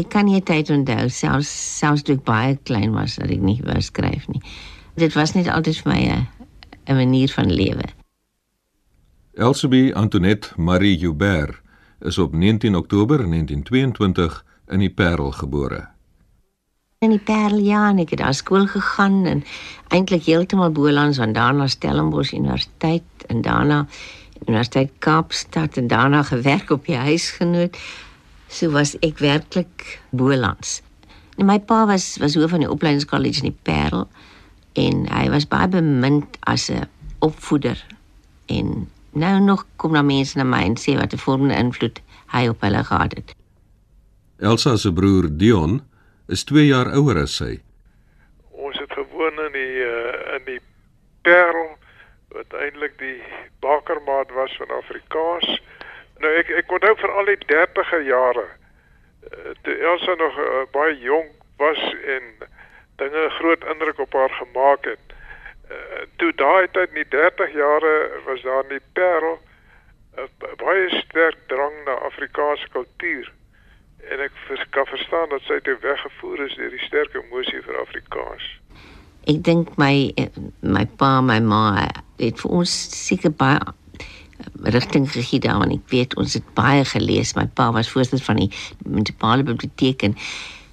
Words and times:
Ek 0.00 0.08
kan 0.08 0.24
nie 0.24 0.40
tyd 0.40 0.70
onthou 0.72 1.08
selfs 1.12 1.50
selfs 1.78 2.04
toe 2.06 2.14
ek 2.16 2.24
baie 2.24 2.52
klein 2.64 2.94
was 2.96 3.18
dat 3.20 3.28
ek 3.34 3.42
nie 3.44 3.58
wou 3.66 3.80
skryf 3.84 4.24
nie. 4.32 4.40
Dit 4.96 5.12
was 5.18 5.34
net 5.36 5.50
altyd 5.52 5.76
vir 5.82 5.92
my 5.92 6.02
'n 6.88 6.96
manier 6.96 7.28
van 7.28 7.52
lewe. 7.52 7.84
Elsabie 9.36 9.94
Antoinette 9.94 10.48
Marie 10.56 10.96
Joubert 10.96 11.60
is 12.00 12.18
op 12.18 12.32
19 12.32 12.74
Oktober 12.74 13.18
1922 13.28 14.44
in 14.68 14.78
die 14.78 14.90
Parel 14.90 15.30
gebore. 15.30 15.88
In 16.98 17.10
die 17.10 17.20
Parel 17.20 17.58
ja, 17.58 17.88
en 17.90 17.98
ek 17.98 18.10
het 18.10 18.18
daar 18.18 18.34
skool 18.34 18.66
gegaan 18.66 19.26
en 19.26 19.44
eintlik 19.88 20.24
heeltemal 20.24 20.72
Bolands 20.72 21.18
en 21.18 21.32
daarna 21.32 21.66
Stellenbosch 21.66 22.32
Universiteit 22.32 23.04
en 23.26 23.42
daarna 23.42 23.86
Universiteit 24.46 24.90
Kaapstad 24.98 25.76
en 25.76 25.86
daarna 25.86 26.22
gewerk 26.22 26.70
op 26.70 26.86
die 26.86 26.96
huisgenoot. 26.96 27.76
So 28.50 28.70
was 28.74 28.96
ek 29.06 29.20
werklik 29.22 30.00
Bolands. 30.10 30.80
En 31.38 31.46
my 31.46 31.60
pa 31.62 31.84
was 31.86 32.16
was 32.18 32.34
hoof 32.34 32.50
van 32.50 32.64
die 32.64 32.70
opleidingskollege 32.70 33.44
in 33.44 33.52
die 33.52 33.60
Parel 33.62 34.08
en 34.78 35.06
hy 35.08 35.28
was 35.30 35.46
baie 35.48 35.68
bemind 35.70 36.36
as 36.50 36.68
'n 36.70 36.88
opvoeder 37.20 37.78
en 38.46 38.90
nou 39.12 39.40
nog 39.40 39.66
kom 39.76 39.92
daar 39.92 40.04
mense 40.04 40.38
na 40.38 40.44
my 40.44 40.62
en 40.64 40.76
sê 40.76 40.96
wat 40.98 41.12
'n 41.12 41.22
vormende 41.22 41.54
invloed 41.54 42.00
hy 42.26 42.48
op 42.48 42.60
hulle 42.60 42.84
gehad 42.84 43.14
het. 43.14 43.34
Elsa 44.38 44.76
se 44.76 44.92
broer 44.92 45.28
Dion 45.36 45.82
is 46.28 46.44
2 46.44 46.66
jaar 46.66 46.92
ouer 46.92 47.22
as 47.22 47.36
sy. 47.36 47.60
Ons 48.50 48.78
het 48.78 48.92
gewoon 48.92 49.40
in 49.46 49.52
die 49.52 49.76
uh, 49.84 50.34
in 50.36 50.44
die 50.44 50.60
Parel 51.22 51.78
wat 52.28 52.52
eintlik 52.62 52.98
die 52.98 53.22
bakermaat 53.60 54.30
was 54.30 54.56
van 54.56 54.70
Afrikaans. 54.76 55.62
Nou 56.20 56.32
ek 56.36 56.50
ek 56.62 56.72
onthou 56.76 56.94
vir 57.00 57.12
al 57.16 57.30
die 57.30 57.38
30er 57.48 58.02
jare 58.04 58.46
uh, 58.46 59.52
toe 59.64 59.76
Elsa 59.92 60.14
nog 60.20 60.38
uh, 60.38 60.64
baie 60.74 60.96
jonk 61.00 61.32
was 61.62 61.80
en 62.16 62.26
dinge 63.00 63.28
groot 63.38 63.64
indruk 63.72 63.98
op 63.98 64.12
haar 64.12 64.34
gemaak 64.36 64.84
het. 64.84 65.14
Uh, 65.70 66.02
toe 66.16 66.32
daai 66.36 66.68
tyd 66.76 66.92
in 66.92 67.02
die 67.02 67.08
30 67.16 67.56
jare 67.56 67.94
was 68.26 68.42
daar 68.42 68.62
in 68.68 68.76
die 68.76 68.86
Parel 68.92 69.38
uh, 70.18 70.28
baie 70.60 70.88
sterk 71.00 71.40
drang 71.52 71.76
na 71.84 71.96
Afrikaanse 72.10 72.68
kultuur 72.76 73.32
en 74.10 74.20
ek 74.24 74.36
kan 74.76 74.86
verstaan 74.88 75.28
dat 75.28 75.44
sy 75.48 75.60
toe 75.64 75.76
weggevoer 75.80 76.44
is 76.46 76.56
deur 76.56 76.72
die 76.72 76.86
sterk 76.86 77.16
emosie 77.16 77.60
vir 77.64 77.80
Afrikaans. 77.80 78.46
Ek 79.28 79.42
dink 79.44 79.76
my 79.80 80.10
my 80.64 80.86
pa, 81.00 81.20
my 81.20 81.36
ma 81.44 81.64
het 82.20 82.40
vir 82.40 82.56
ons 82.60 82.72
seker 82.96 83.32
baie 83.36 83.60
rigting 84.62 85.06
gegee 85.12 85.40
daar 85.40 85.58
want 85.58 85.72
ek 85.72 85.92
weet 85.92 86.16
ons 86.16 86.34
het 86.38 86.46
baie 86.54 86.84
gelees. 86.84 87.34
My 87.34 87.46
pa 87.46 87.70
was 87.72 87.90
voorsitter 87.90 88.24
van 88.24 88.36
die 88.36 88.50
munisipale 88.86 89.42
biblioteek 89.42 90.02
en 90.02 90.16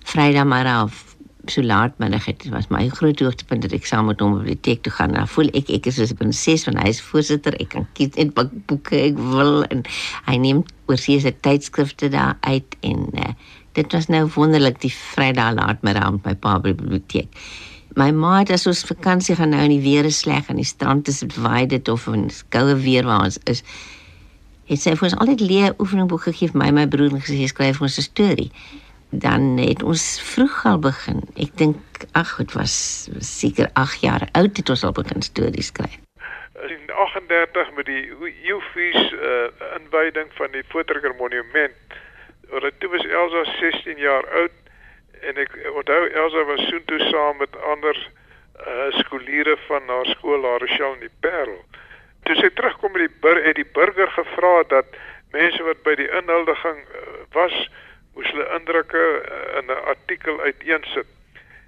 Vrydag 0.08 0.46
maar 0.48 0.68
af 0.72 1.04
so 1.52 1.64
laat 1.64 1.98
middag 1.98 2.26
het 2.26 2.50
was 2.50 2.68
my 2.68 2.88
groot 2.90 3.20
hoogtepunt 3.20 3.62
dat 3.62 3.76
ek 3.76 3.86
saam 3.88 4.10
met 4.10 4.20
hom 4.20 4.36
op 4.36 4.44
die 4.44 4.56
biblioteek 4.56 4.84
toe 4.84 4.94
gaan. 4.94 5.14
Nou 5.16 5.26
voel 5.32 5.52
ek 5.58 5.70
ek 5.78 5.88
is 5.92 6.00
soos 6.00 6.12
'n 6.12 6.20
prinses 6.20 6.64
van 6.68 6.78
hy 6.78 6.90
is 6.90 7.02
voorsitter. 7.02 7.56
Ek 7.62 7.70
kan 7.70 7.88
kies 7.94 8.16
net 8.16 8.34
wat 8.36 8.52
boeke 8.68 8.96
ek 8.96 9.18
wil 9.18 9.64
en 9.64 9.84
hy 10.28 10.38
neem 10.38 10.64
oorsee 10.88 11.20
se 11.20 11.32
tydskrifte 11.32 12.10
daar 12.10 12.38
uit 12.42 12.76
en 12.82 13.08
uh, 13.14 13.34
dit 13.74 13.94
was 13.94 14.08
nou 14.08 14.28
wonderlik 14.36 14.82
die 14.82 14.94
Vrydag 14.94 15.54
laat 15.54 15.82
middag 15.82 16.12
met 16.12 16.26
my 16.26 16.36
pa 16.36 16.60
by 16.60 16.74
die 16.74 16.82
biblioteek. 16.82 17.30
My 17.98 18.12
ma 18.14 18.36
het 18.38 18.52
as 18.54 18.68
ons 18.70 18.84
vakansie 18.86 19.34
gaan 19.36 19.56
nou 19.56 19.64
in 19.66 19.72
die 19.74 19.82
weer 19.82 20.06
is 20.06 20.20
sleg 20.22 20.52
aan 20.52 20.60
die 20.62 20.70
strand 20.70 21.08
is 21.10 21.24
dit 21.24 21.34
waai 21.42 21.66
dit 21.66 21.88
of 21.90 22.04
in 22.12 22.28
koue 22.54 22.76
weer 22.84 23.08
waar 23.10 23.24
ons 23.26 23.40
is. 23.50 23.64
Het 24.70 24.84
sy 24.84 24.94
vir 25.00 25.08
ons 25.08 25.16
altyd 25.18 25.42
leer 25.42 25.74
oefeningboek 25.82 26.28
gegee 26.28 26.52
vir 26.52 26.60
my 26.62 26.68
my 26.78 26.84
broer 26.94 27.16
en 27.18 27.24
gesê 27.26 27.48
skryf 27.50 27.82
ons 27.82 27.98
'n 27.98 28.06
storie 28.06 28.52
dan 29.10 29.58
het 29.58 29.82
ons 29.84 30.04
vroeg 30.22 30.60
al 30.66 30.80
begin. 30.80 31.24
Ek 31.42 31.58
dink 31.58 32.06
ag, 32.12 32.38
dit 32.38 32.54
was 32.54 33.10
seker 33.20 33.70
8 33.74 34.02
jaar 34.06 34.28
oud 34.34 34.58
het 34.58 34.70
ons 34.70 34.84
al 34.84 34.94
begin 34.94 35.22
stories 35.22 35.74
skryf. 35.74 35.98
In 36.70 36.94
38 36.94 37.74
met 37.76 37.86
die 37.86 38.06
Eufees 38.46 39.12
uh, 39.14 39.50
inwyding 39.80 40.30
van 40.38 40.52
die 40.52 40.64
Voortrekker 40.70 41.16
Monument. 41.18 41.98
Oor 42.52 42.72
toe 42.78 42.90
was 42.90 43.06
Elsa 43.06 43.44
16 43.58 43.98
jaar 43.98 44.26
oud 44.42 44.67
en 45.22 45.38
ek 45.38 45.58
onthou 45.74 46.08
Elsa 46.08 46.44
was 46.44 46.64
soen 46.68 46.86
toe 46.86 47.00
saam 47.10 47.38
met 47.38 47.58
ander 47.72 47.98
uh, 48.04 48.88
skooliere 49.02 49.58
van 49.68 49.88
haar 49.88 50.06
skool 50.06 50.42
La 50.42 50.58
Rochelle 50.58 50.94
in 50.94 51.06
die 51.06 51.18
Parel. 51.20 51.60
Toe 52.24 52.36
sy 52.36 52.50
terugkom 52.50 52.94
by 52.94 53.06
die 53.06 53.16
bur 53.22 53.42
het 53.44 53.56
die 53.56 53.70
burger 53.78 54.10
gevra 54.16 54.64
dat 54.74 54.98
mense 55.32 55.64
wat 55.64 55.84
by 55.84 55.96
die 56.00 56.10
inhuldiging 56.22 56.80
uh, 56.84 57.04
was 57.36 57.56
moes 58.18 58.32
hulle 58.34 58.48
indrukke 58.58 59.04
eh, 59.22 59.58
in 59.60 59.70
'n 59.70 59.84
artikel 59.94 60.40
uiteensit. 60.42 61.10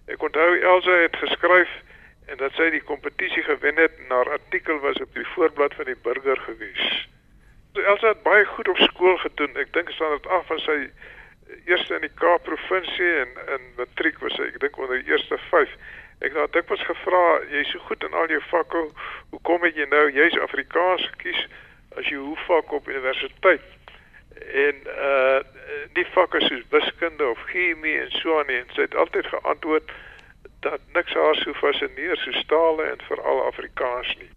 Ek 0.07 0.23
onthou 0.23 0.59
Elsa 0.59 0.95
het 1.05 1.15
geskryf 1.15 1.69
en 2.25 2.37
dat 2.37 2.53
sy 2.57 2.69
die 2.69 2.81
kompetisie 2.81 3.43
gewen 3.43 3.77
het 3.77 3.93
en 3.99 4.15
haar 4.15 4.31
artikel 4.31 4.79
was 4.79 4.97
op 5.01 5.13
die 5.13 5.27
voorblad 5.35 5.73
van 5.73 5.85
die 5.85 5.99
burger 6.01 6.39
gewees. 6.47 7.07
So 7.73 7.81
Elsa 7.81 8.07
het 8.07 8.23
baie 8.23 8.45
goed 8.45 8.67
op 8.67 8.77
skool 8.77 9.17
gedoen. 9.17 9.57
Ek 9.57 9.73
dink 9.73 9.89
staan 9.89 10.17
dit 10.17 10.27
af 10.27 10.45
van 10.45 10.59
sy 10.59 10.77
eerste 11.65 11.95
in 11.95 12.05
die 12.05 12.15
Kaap 12.21 12.43
provinsie 12.43 13.13
en 13.23 13.33
in 13.55 13.71
matriek 13.77 14.19
was 14.23 14.35
sy 14.37 14.49
ek 14.49 14.59
dink 14.63 14.77
onder 14.77 15.01
die 15.01 15.11
eerste 15.11 15.37
5. 15.49 15.73
Ek 16.19 16.35
het 16.35 16.53
dit 16.53 16.71
was 16.71 16.83
gevra, 16.83 17.23
jy's 17.51 17.71
so 17.71 17.79
goed 17.87 18.03
in 18.03 18.13
al 18.13 18.31
jou 18.31 18.41
vakke, 18.51 18.85
hoe 19.31 19.41
kom 19.47 19.63
dit 19.67 19.79
jy 19.79 19.87
nou 19.89 20.05
jy's 20.11 20.39
Afrikaans 20.43 21.05
gekies 21.15 21.45
as 21.97 22.09
jy 22.11 22.19
hoe 22.19 22.37
vak 22.47 22.73
op 22.75 22.89
universiteit? 22.91 23.63
en 24.47 24.75
uh 24.85 25.39
die 25.93 26.05
vakke 26.13 26.39
soos 26.41 26.63
wiskunde 26.69 27.25
of 27.25 27.39
chemie 27.49 27.95
en 27.99 28.11
so 28.11 28.39
aan 28.39 28.51
en 28.53 28.67
sy 28.75 28.81
het 28.81 28.95
altyd 28.95 29.25
geantwoord 29.31 29.91
dat 30.65 30.81
niks 30.93 31.13
haar 31.13 31.35
so 31.39 31.53
fascineer 31.53 32.17
so 32.19 32.43
tale 32.51 32.83
en 32.91 33.01
veral 33.07 33.41
Afrikaans 33.47 34.15
nie. 34.19 34.29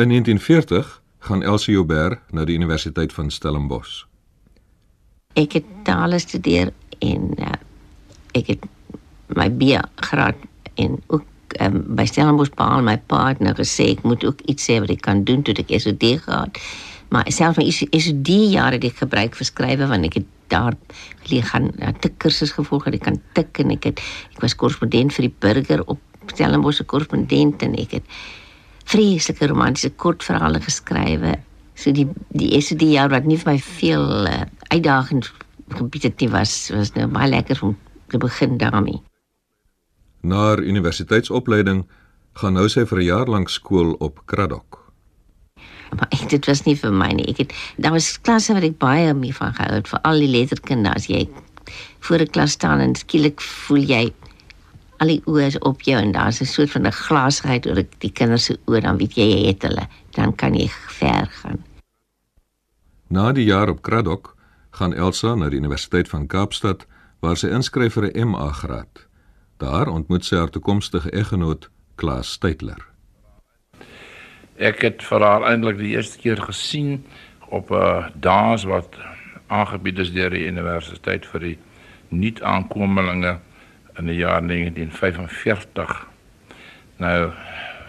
In 0.00 0.08
1940 0.08 1.02
gaan 1.18 1.42
Elsie 1.42 1.74
Joubert 1.74 2.32
na 2.32 2.44
die 2.44 2.54
Universiteit 2.54 3.12
van 3.12 3.30
Stellenbosch. 3.30 4.09
Ek 5.38 5.58
het 5.58 5.66
tale 5.86 6.18
studeer 6.18 6.72
en 6.98 7.32
uh, 7.38 7.56
ek 8.34 8.54
het 8.54 8.64
my 9.38 9.48
B 9.50 9.78
graad 10.10 10.36
en 10.74 10.98
ook 11.06 11.24
um, 11.60 11.82
by 11.96 12.06
Stellenbosch 12.08 12.54
behaal 12.58 12.82
my 12.82 12.96
pa 13.10 13.28
het 13.30 13.42
nou 13.44 13.54
gesê 13.54 13.92
ek 13.94 14.02
moet 14.02 14.24
ook 14.26 14.42
iets 14.50 14.66
sê 14.66 14.80
wat 14.82 14.90
ek 14.90 15.04
kan 15.06 15.24
doen 15.24 15.42
toe 15.42 15.54
ek 15.54 15.74
SOD 15.80 16.16
gehad. 16.24 16.56
Het 16.56 16.88
maar 17.10 17.26
selfs 17.34 17.58
my 17.58 18.12
die 18.22 18.50
jare 18.54 18.78
dit 18.78 18.94
gebruik 18.94 19.34
vir 19.34 19.48
skrywe 19.48 19.88
want 19.90 20.06
ek 20.06 20.20
het 20.20 20.28
daar 20.50 20.76
geleer 21.24 21.46
gaan 21.50 21.70
uh, 21.78 21.90
tikkursus 22.02 22.54
gevolg 22.54 22.86
het 22.86 23.00
ek 23.00 23.06
kan 23.08 23.18
tik 23.34 23.58
en 23.62 23.74
ek 23.74 23.88
het 23.90 24.02
ek 24.34 24.44
was 24.44 24.54
korrespondent 24.54 25.14
vir 25.16 25.26
die 25.26 25.34
burger 25.46 25.82
op 25.90 25.98
Stellenbosch 26.30 26.78
se 26.78 26.86
korrespondent 26.86 27.64
en 27.66 27.74
ek 27.82 27.98
het 27.98 28.14
vreeslike 28.90 29.50
romantiese 29.50 29.90
kortverhale 29.98 30.62
geskrywe 30.62 31.34
so 31.80 31.92
die 31.92 32.08
die 32.28 32.50
is 32.56 32.68
die 32.68 32.92
jaar 32.94 33.12
wat 33.12 33.28
nie 33.28 33.38
vir 33.38 33.52
my 33.52 33.58
veel 33.58 34.26
uh, 34.26 34.42
uitdagend 34.68 35.30
gebied 35.76 36.08
het 36.08 36.20
nie 36.20 36.32
was 36.32 36.70
was 36.74 36.92
nou 36.94 37.06
baie 37.06 37.30
lekker 37.30 37.62
om 37.62 37.78
te 38.08 38.18
begin 38.18 38.58
daarmee 38.58 39.00
na 40.22 40.56
universiteitsopleiding 40.56 41.86
gaan 42.42 42.54
nou 42.54 42.68
sy 42.68 42.84
vir 42.84 42.98
'n 42.98 43.10
jaar 43.12 43.26
lank 43.26 43.48
skool 43.48 43.96
op 43.98 44.22
Kraddock 44.26 44.80
maar 45.96 46.08
ek, 46.10 46.28
dit 46.34 46.46
was 46.46 46.64
nie 46.66 46.76
vir 46.78 46.94
my 46.94 47.10
nie. 47.16 47.26
Ek 47.32 47.44
het 47.44 47.54
daar 47.82 47.94
was 47.96 48.12
klasse 48.26 48.54
wat 48.56 48.66
ek 48.66 48.78
baie 48.82 49.14
mee 49.16 49.34
van 49.36 49.54
gehou 49.56 49.80
het 49.80 49.90
vir 49.90 50.02
al 50.08 50.22
die 50.22 50.30
letterkinders. 50.30 51.08
Jy 51.10 51.26
voor 52.06 52.22
'n 52.24 52.32
klas 52.34 52.56
staan 52.58 52.80
en 52.80 52.94
skielik 52.94 53.40
voel 53.40 53.84
jy 53.94 54.04
al 55.00 55.08
die 55.08 55.22
oë 55.26 55.46
is 55.46 55.58
op 55.64 55.82
jou 55.82 55.98
en 55.98 56.12
daar's 56.12 56.40
'n 56.40 56.46
soort 56.46 56.70
van 56.70 56.86
'n 56.86 56.92
glasheid 56.92 57.66
oor 57.66 57.82
die 57.98 58.12
kinders 58.12 58.44
se 58.44 58.58
oë 58.66 58.80
dan 58.82 58.98
weet 58.98 59.16
jy 59.16 59.24
jy 59.24 59.46
het 59.46 59.62
hulle. 59.62 59.88
Dan 60.10 60.34
kan 60.34 60.54
jy 60.54 60.68
ver 60.68 61.26
gaan. 61.26 61.58
Na 63.10 63.32
die 63.34 63.44
jaar 63.44 63.68
op 63.68 63.82
Kraddock 63.82 64.36
gaan 64.70 64.92
Elsa 64.94 65.34
na 65.34 65.48
die 65.50 65.58
Universiteit 65.58 66.08
van 66.08 66.28
Kaapstad 66.30 66.84
waar 67.18 67.34
sy 67.36 67.48
inskryf 67.50 67.96
vir 67.98 68.06
'n 68.06 68.28
MA 68.28 68.52
graad. 68.52 69.06
Daar 69.58 69.88
ontmoet 69.90 70.24
sy 70.24 70.36
haar 70.36 70.50
toekomstige 70.50 71.10
eggenoot 71.10 71.70
Klaas 71.94 72.32
Steytler. 72.32 72.86
Ek 74.56 74.82
het 74.82 75.02
vir 75.02 75.20
haar 75.20 75.42
eintlik 75.42 75.78
die 75.78 75.90
eerste 75.96 76.18
keer 76.18 76.38
gesien 76.38 77.04
op 77.48 77.70
'n 77.70 78.12
dans 78.14 78.64
wat 78.64 78.94
aangebied 79.46 79.98
is 79.98 80.12
deur 80.12 80.30
die 80.30 80.46
universiteit 80.46 81.26
vir 81.26 81.40
die 81.40 81.58
nuut-aankomelinge 82.08 83.38
in 83.98 84.06
die 84.06 84.16
jaar 84.22 84.42
1945. 84.42 86.06
Nou 86.96 87.32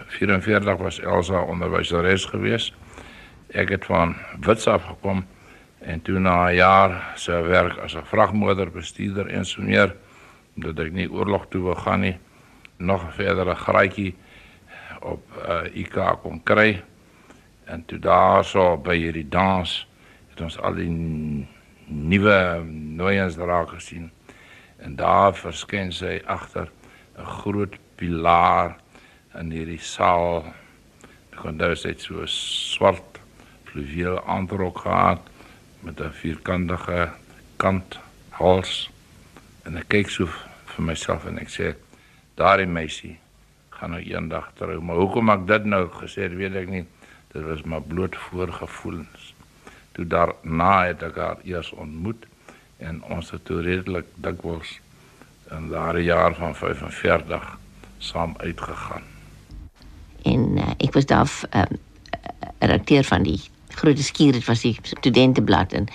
44 0.08 0.76
was 0.76 1.00
Elsa 1.00 1.42
onderwyseres 1.42 2.24
gewees. 2.24 2.72
Ek 3.52 3.68
het 3.68 3.84
van 3.84 4.14
Wits 4.40 4.66
af 4.66 4.84
gekom 4.88 5.26
en 5.84 6.02
toe 6.02 6.18
na 6.18 6.48
'n 6.48 6.54
jaar 6.54 7.12
se 7.16 7.32
werk 7.32 7.76
as 7.78 7.94
'n 7.94 8.04
vragmotorbestuurder 8.04 9.26
en 9.26 9.44
so 9.44 9.62
meer 9.62 9.96
omdat 10.56 10.78
ek 10.78 10.92
nie 10.92 11.10
oorlog 11.10 11.46
toe 11.48 11.62
wou 11.62 11.76
gaan 11.76 12.00
nie, 12.00 12.18
nog 12.76 13.04
'n 13.04 13.12
verdere 13.12 13.54
graadjie 13.54 14.14
op 15.00 15.22
uh, 15.48 15.76
IK 15.76 16.18
kon 16.22 16.42
kry. 16.42 16.82
En 17.64 17.84
toe 17.84 17.98
daarso 17.98 18.76
by 18.76 18.96
hierdie 18.96 19.28
dans 19.28 19.88
het 20.30 20.40
ons 20.40 20.58
al 20.58 20.74
die 20.74 20.90
nuwe 21.86 22.64
nooiens 22.96 23.36
raak 23.36 23.68
gesien. 23.68 24.10
En 24.78 24.96
daar 24.96 25.34
verskyn 25.34 25.92
sy 25.92 26.22
agter 26.24 26.70
'n 27.18 27.24
groot 27.24 27.76
pilaar 27.96 28.76
in 29.34 29.50
hierdie 29.50 29.80
saal. 29.80 30.44
Kon 31.36 31.56
daar 31.56 31.76
sê 31.76 31.98
so 31.98 32.26
swart 32.26 33.11
fluweel 33.72 34.20
aantrek 34.28 34.78
gehad 34.84 35.20
met 35.80 36.00
'n 36.00 36.12
vierkantige 36.12 37.10
kant 37.56 37.98
hals 38.30 38.90
en 39.64 39.76
ek 39.76 39.88
kyk 39.88 40.10
so 40.10 40.26
vir 40.74 40.84
myself 40.84 41.26
en 41.26 41.38
ek 41.38 41.48
sê 41.48 41.74
daardie 42.34 42.66
meisie 42.66 43.18
gaan 43.70 43.90
nou 43.90 44.02
eendag 44.02 44.52
trou 44.54 44.80
maar 44.80 44.96
hoekom 44.96 45.30
ek 45.30 45.46
dit 45.46 45.64
nou 45.64 45.88
gesê 45.88 46.28
het 46.28 46.36
weet 46.36 46.54
ek 46.54 46.68
nie. 46.68 46.86
Dit 47.32 47.42
was 47.42 47.62
maar 47.62 47.82
bloot 47.82 48.16
voorgevoelens. 48.16 49.34
Toe 49.92 50.06
daarna 50.06 50.84
het 50.84 51.02
ek 51.02 51.16
haar 51.16 51.38
eers 51.44 51.72
ontmoet 51.72 52.26
en 52.78 53.02
ons 53.02 53.30
het 53.30 53.44
toe 53.44 53.60
redelik 53.64 54.06
dikwels 54.14 54.80
in 55.50 55.68
daardie 55.68 56.04
jaar 56.04 56.34
van 56.34 56.54
45 56.54 57.58
saam 57.98 58.34
uitgegaan. 58.36 59.02
En 60.22 60.58
uh, 60.58 60.70
ek 60.76 60.92
was 60.92 61.06
daar 61.06 61.30
uh, 61.54 61.62
redakteur 62.58 63.04
van 63.04 63.22
die 63.22 63.40
groot 63.78 63.98
skuur 63.98 64.32
dit 64.32 64.44
was 64.44 64.64
die 64.64 64.76
studenteblad 64.82 65.72
en 65.72 65.88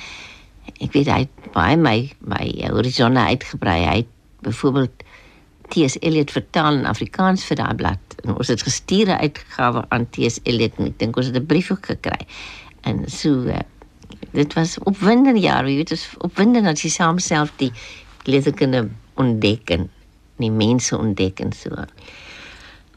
ek 0.84 0.94
weet 0.94 1.10
hy 1.12 1.20
het 1.26 1.52
baie 1.56 1.78
my 1.78 1.98
my 2.20 2.46
horisonne 2.74 3.20
uitgebrei 3.32 3.80
hy 3.86 3.96
het 4.04 4.14
byvoorbeeld 4.46 5.04
T.S. 5.68 5.98
Eliot 6.00 6.32
vertaal 6.32 6.80
in 6.80 6.86
Afrikaans 6.88 7.44
vir 7.48 7.60
daai 7.60 7.76
blad 7.76 8.20
en 8.24 8.36
ons 8.38 8.48
het 8.48 8.62
gestuur 8.64 9.12
uitgawe 9.12 9.84
aan 9.92 10.08
T.S. 10.16 10.40
Eliot 10.44 10.78
en 10.80 10.92
ek 10.92 11.00
dink 11.02 11.18
ons 11.18 11.28
het 11.28 11.36
'n 11.36 11.46
brief 11.46 11.72
ook 11.72 11.86
gekry 11.92 12.22
en 12.88 13.04
so 13.12 13.44
uh, 13.52 13.60
dit 14.32 14.54
was 14.54 14.78
opwindende 14.80 15.42
jare 15.42 15.70
jy 15.70 15.82
weet 15.82 15.92
dit 15.92 15.98
is 15.98 16.08
opwindend 16.24 16.68
as 16.68 16.84
jy 16.84 16.90
saam 16.90 17.20
self 17.20 17.52
die 17.58 17.72
letterkunde 18.24 18.88
ontdek 19.16 19.70
en 19.76 19.90
die 20.38 20.52
mense 20.52 20.98
ontdek 20.98 21.40
en 21.40 21.54
so 21.54 21.86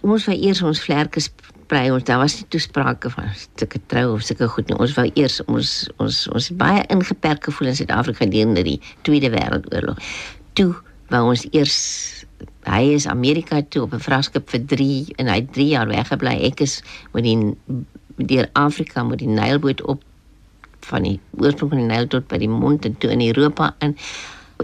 ons 0.01 0.27
wou 0.29 0.37
eers 0.37 0.63
ons 0.63 0.81
vlerke 0.81 1.21
sprei 1.71 1.93
ons 1.95 2.03
daar 2.03 2.19
was 2.19 2.35
nie 2.35 2.49
toesprake 2.51 3.13
van 3.15 3.29
sulke 3.39 3.79
trou 3.87 4.17
of 4.17 4.25
sulke 4.27 4.49
goed 4.51 4.67
nie. 4.67 4.77
Ons 4.83 4.97
wou 4.97 5.05
eers 5.15 5.37
ons 5.47 5.69
ons 6.03 6.17
ons 6.35 6.49
baie 6.59 6.81
ingeperk 6.91 7.47
gevoel 7.47 7.71
in 7.71 7.77
Suid-Afrika 7.79 8.25
gedurende 8.25 8.65
die 8.67 8.81
Tweede 9.07 9.31
Wêreldoorlog. 9.31 10.01
Toe 10.59 10.73
wou 11.15 11.21
ons 11.31 11.45
eers 11.53 11.77
hy 12.67 12.81
is 12.97 13.07
Amerika 13.07 13.61
toe 13.63 13.85
op 13.87 13.95
'n 13.95 14.03
vragskip 14.03 14.51
vir 14.51 14.65
3 14.67 15.15
en 15.23 15.31
hy 15.31 15.41
3 15.47 15.67
jaar 15.77 15.87
weggebly. 15.87 16.35
Ek 16.51 16.61
is 16.67 16.83
met 17.15 17.23
die 17.23 17.39
deur 18.17 18.51
Afrika 18.59 19.05
met 19.05 19.23
die 19.23 19.31
Nylboot 19.31 19.83
op 19.87 20.03
van 20.91 21.03
die 21.07 21.21
oorsprong 21.39 21.71
van 21.71 21.87
die 21.87 21.87
Nyl 21.87 22.07
tot 22.07 22.27
by 22.27 22.39
die 22.39 22.51
mond 22.51 22.85
en 22.85 22.99
toe 22.99 23.11
in 23.11 23.23
Europa 23.23 23.77
en 23.79 23.95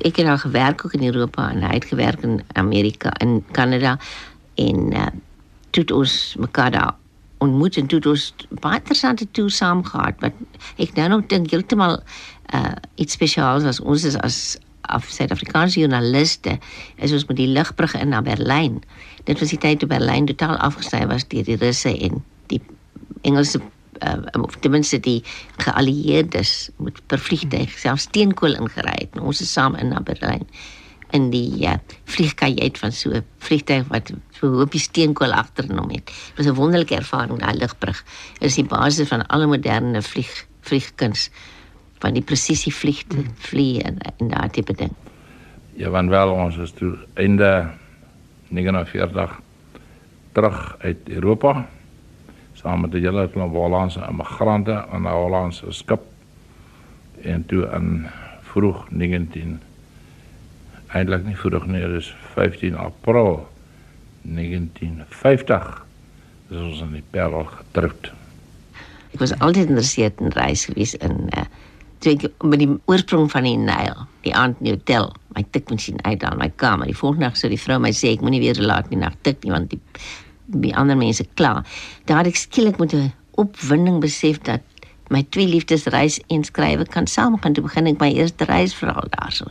ek 0.02 0.16
het 0.16 0.26
daar 0.26 0.42
gewerk 0.42 0.84
ook 0.84 0.98
in 0.98 1.06
Europa 1.06 1.50
en 1.50 1.62
hy 1.62 1.74
het 1.74 1.84
gewerk 1.84 2.22
in 2.22 2.42
Amerika 2.54 3.12
en 3.22 3.44
Kanada. 3.52 3.98
En 4.56 4.92
uh, 4.92 5.06
toe 5.84 5.96
ons 5.96 6.36
mekaar 6.38 6.70
daar 6.70 6.94
ontmoet 7.44 7.76
en 7.76 7.86
toe 7.86 8.00
ons 8.08 8.28
baie 8.62 8.80
interessante 8.80 9.26
toe 9.36 9.50
saam 9.52 9.84
gehad 9.84 10.20
wat 10.24 10.32
ek 10.82 10.94
nou 10.96 11.08
nog 11.08 11.26
dink 11.32 11.50
heeltemal 11.52 11.98
uh, 12.54 12.76
iets 12.94 13.18
spesiaals 13.18 13.66
was 13.68 13.80
ons 13.80 14.06
is 14.08 14.16
as 14.24 14.38
af 14.86 15.08
Suid-Afrikaanse 15.10 15.80
joernaliste 15.80 16.58
is 17.02 17.12
ons 17.12 17.26
met 17.26 17.36
die 17.36 17.50
lugbrug 17.50 17.96
in 17.98 18.14
na 18.14 18.22
Berlyn 18.22 18.80
dit 19.26 19.40
was 19.40 19.52
die 19.52 19.60
tyd 19.60 19.82
toe 19.82 19.90
Berlyn 19.90 20.28
totaal 20.30 20.56
afgesny 20.62 21.02
was 21.10 21.26
deur 21.28 21.44
die 21.44 21.58
Russe 21.60 21.92
en 21.92 22.22
die 22.52 22.62
Engelse 23.26 23.60
uh, 24.04 24.42
of 24.42 24.56
ten 24.56 24.70
minste 24.70 25.00
die 25.00 25.22
geallieerdes 25.56 26.70
met 26.76 27.00
per 27.06 27.18
vliegtuig 27.18 27.72
selfs 27.78 28.08
steenkool 28.08 28.56
ingery 28.58 28.96
het. 29.00 29.20
Ons 29.20 29.42
is 29.44 29.52
saam 29.52 29.76
in 29.80 29.92
na 29.94 30.02
Berlyn 30.04 30.44
in 31.10 31.30
die 31.30 31.66
uh, 31.66 31.76
vliegkajuit 32.04 32.78
van 32.78 32.92
so 32.92 33.10
'n 33.10 33.24
vliegtuig 33.38 33.86
wat 33.88 34.12
so 34.30 34.46
'n 34.46 34.56
hoopie 34.58 34.80
steenkool 34.80 35.32
agter 35.32 35.64
hom 35.68 35.90
het. 35.90 36.06
Dit 36.06 36.36
was 36.36 36.46
'n 36.46 36.54
wonderlike 36.54 36.94
ervaring 36.94 37.38
daai 37.38 37.56
lugbrug. 37.58 38.04
Dit 38.38 38.48
is 38.48 38.54
die 38.54 38.64
basis 38.64 39.08
van 39.08 39.26
alle 39.26 39.46
moderne 39.46 40.02
vlieg 40.02 40.46
vliegkuns 40.60 41.30
van 41.98 42.12
die 42.12 42.22
presisie 42.22 42.74
vlieg 42.74 43.04
vlieg 43.36 43.82
en, 43.82 43.98
en 44.18 44.28
daai 44.28 44.50
tipe 44.50 44.72
ding. 44.72 44.92
Ja, 45.74 45.90
want 45.90 46.08
wel 46.08 46.30
ons 46.30 46.56
is 46.56 46.72
toe 46.72 46.96
einde 47.14 47.70
49 48.48 49.40
terug 50.32 50.76
uit 50.78 51.08
Europa 51.08 51.68
saam 52.52 52.80
met 52.80 52.92
'n 52.92 53.02
hele 53.04 53.28
klomp 53.30 53.52
Hollandse 53.52 54.00
immigrante 54.08 54.86
aan 54.86 55.02
'n 55.02 55.12
Hollandse 55.12 55.66
skip 55.68 56.02
en 57.22 57.46
toe 57.46 57.68
in 57.74 58.06
vroeg 58.42 58.90
19 58.90 59.60
eintlik 60.96 61.24
nie 61.26 61.36
vroeg 61.36 61.66
nie, 61.70 61.82
dis 61.92 62.08
15 62.34 62.76
April 62.80 63.46
1950 64.22 65.84
is 66.50 66.58
ons 66.62 66.82
in 66.84 66.96
die 66.98 67.04
Parel 67.14 67.46
getroud. 67.50 68.10
Ek 69.14 69.22
was 69.22 69.34
altyd 69.38 69.66
geïnteresseerd 69.70 70.20
in 70.20 70.34
reis 70.36 70.66
gewees 70.68 70.94
in 71.00 71.30
uh 71.36 71.46
toe 72.04 72.12
ek 72.12 72.44
met 72.44 72.60
die 72.60 72.68
oorsprong 72.92 73.30
van 73.32 73.46
die 73.48 73.56
Nyl, 73.56 74.02
die 74.26 74.34
aand 74.36 74.58
in 74.60 74.68
die 74.68 74.74
hotel, 74.74 75.08
my 75.32 75.42
tikmasjien 75.54 76.02
uit 76.04 76.24
aan 76.28 76.36
my 76.40 76.50
kamer. 76.60 76.90
Die 76.90 76.96
volgende 76.96 77.30
nag 77.30 77.38
sou 77.40 77.48
die 77.48 77.60
vrou 77.60 77.78
my 77.82 77.92
sê 77.96 78.12
ek 78.12 78.24
moenie 78.24 78.42
weer 78.44 78.60
laat 78.60 78.90
nie 78.92 79.00
nag 79.00 79.16
tik 79.26 79.40
nie 79.44 79.54
want 79.54 79.72
die 79.72 79.80
die 80.46 80.74
ander 80.78 80.94
mense 80.94 81.24
kla. 81.40 81.64
Daar 82.06 82.22
het 82.22 82.34
ek 82.34 82.38
skielik 82.38 82.78
met 82.78 82.94
'n 82.94 83.12
opwinding 83.40 83.98
besef 84.00 84.38
dat 84.44 84.62
my 85.10 85.24
twee 85.30 85.48
liefdes 85.48 85.86
reis 85.90 86.20
en 86.28 86.44
skrywe 86.44 86.86
kan 86.86 87.06
saamgaan. 87.06 87.52
Toe 87.52 87.64
begin 87.64 87.86
ek 87.86 88.00
my 88.00 88.12
eerste 88.12 88.44
reisverhaal 88.44 89.08
daarso. 89.10 89.46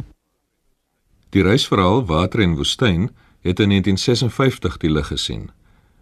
Die 1.36 1.44
reisverhaal 1.44 2.06
Water 2.08 2.40
en 2.40 2.54
Woestyn 2.56 3.10
het 3.44 3.60
in 3.60 3.70
1956 3.70 4.78
die 4.80 4.90
lig 4.90 5.08
gesien. 5.08 5.50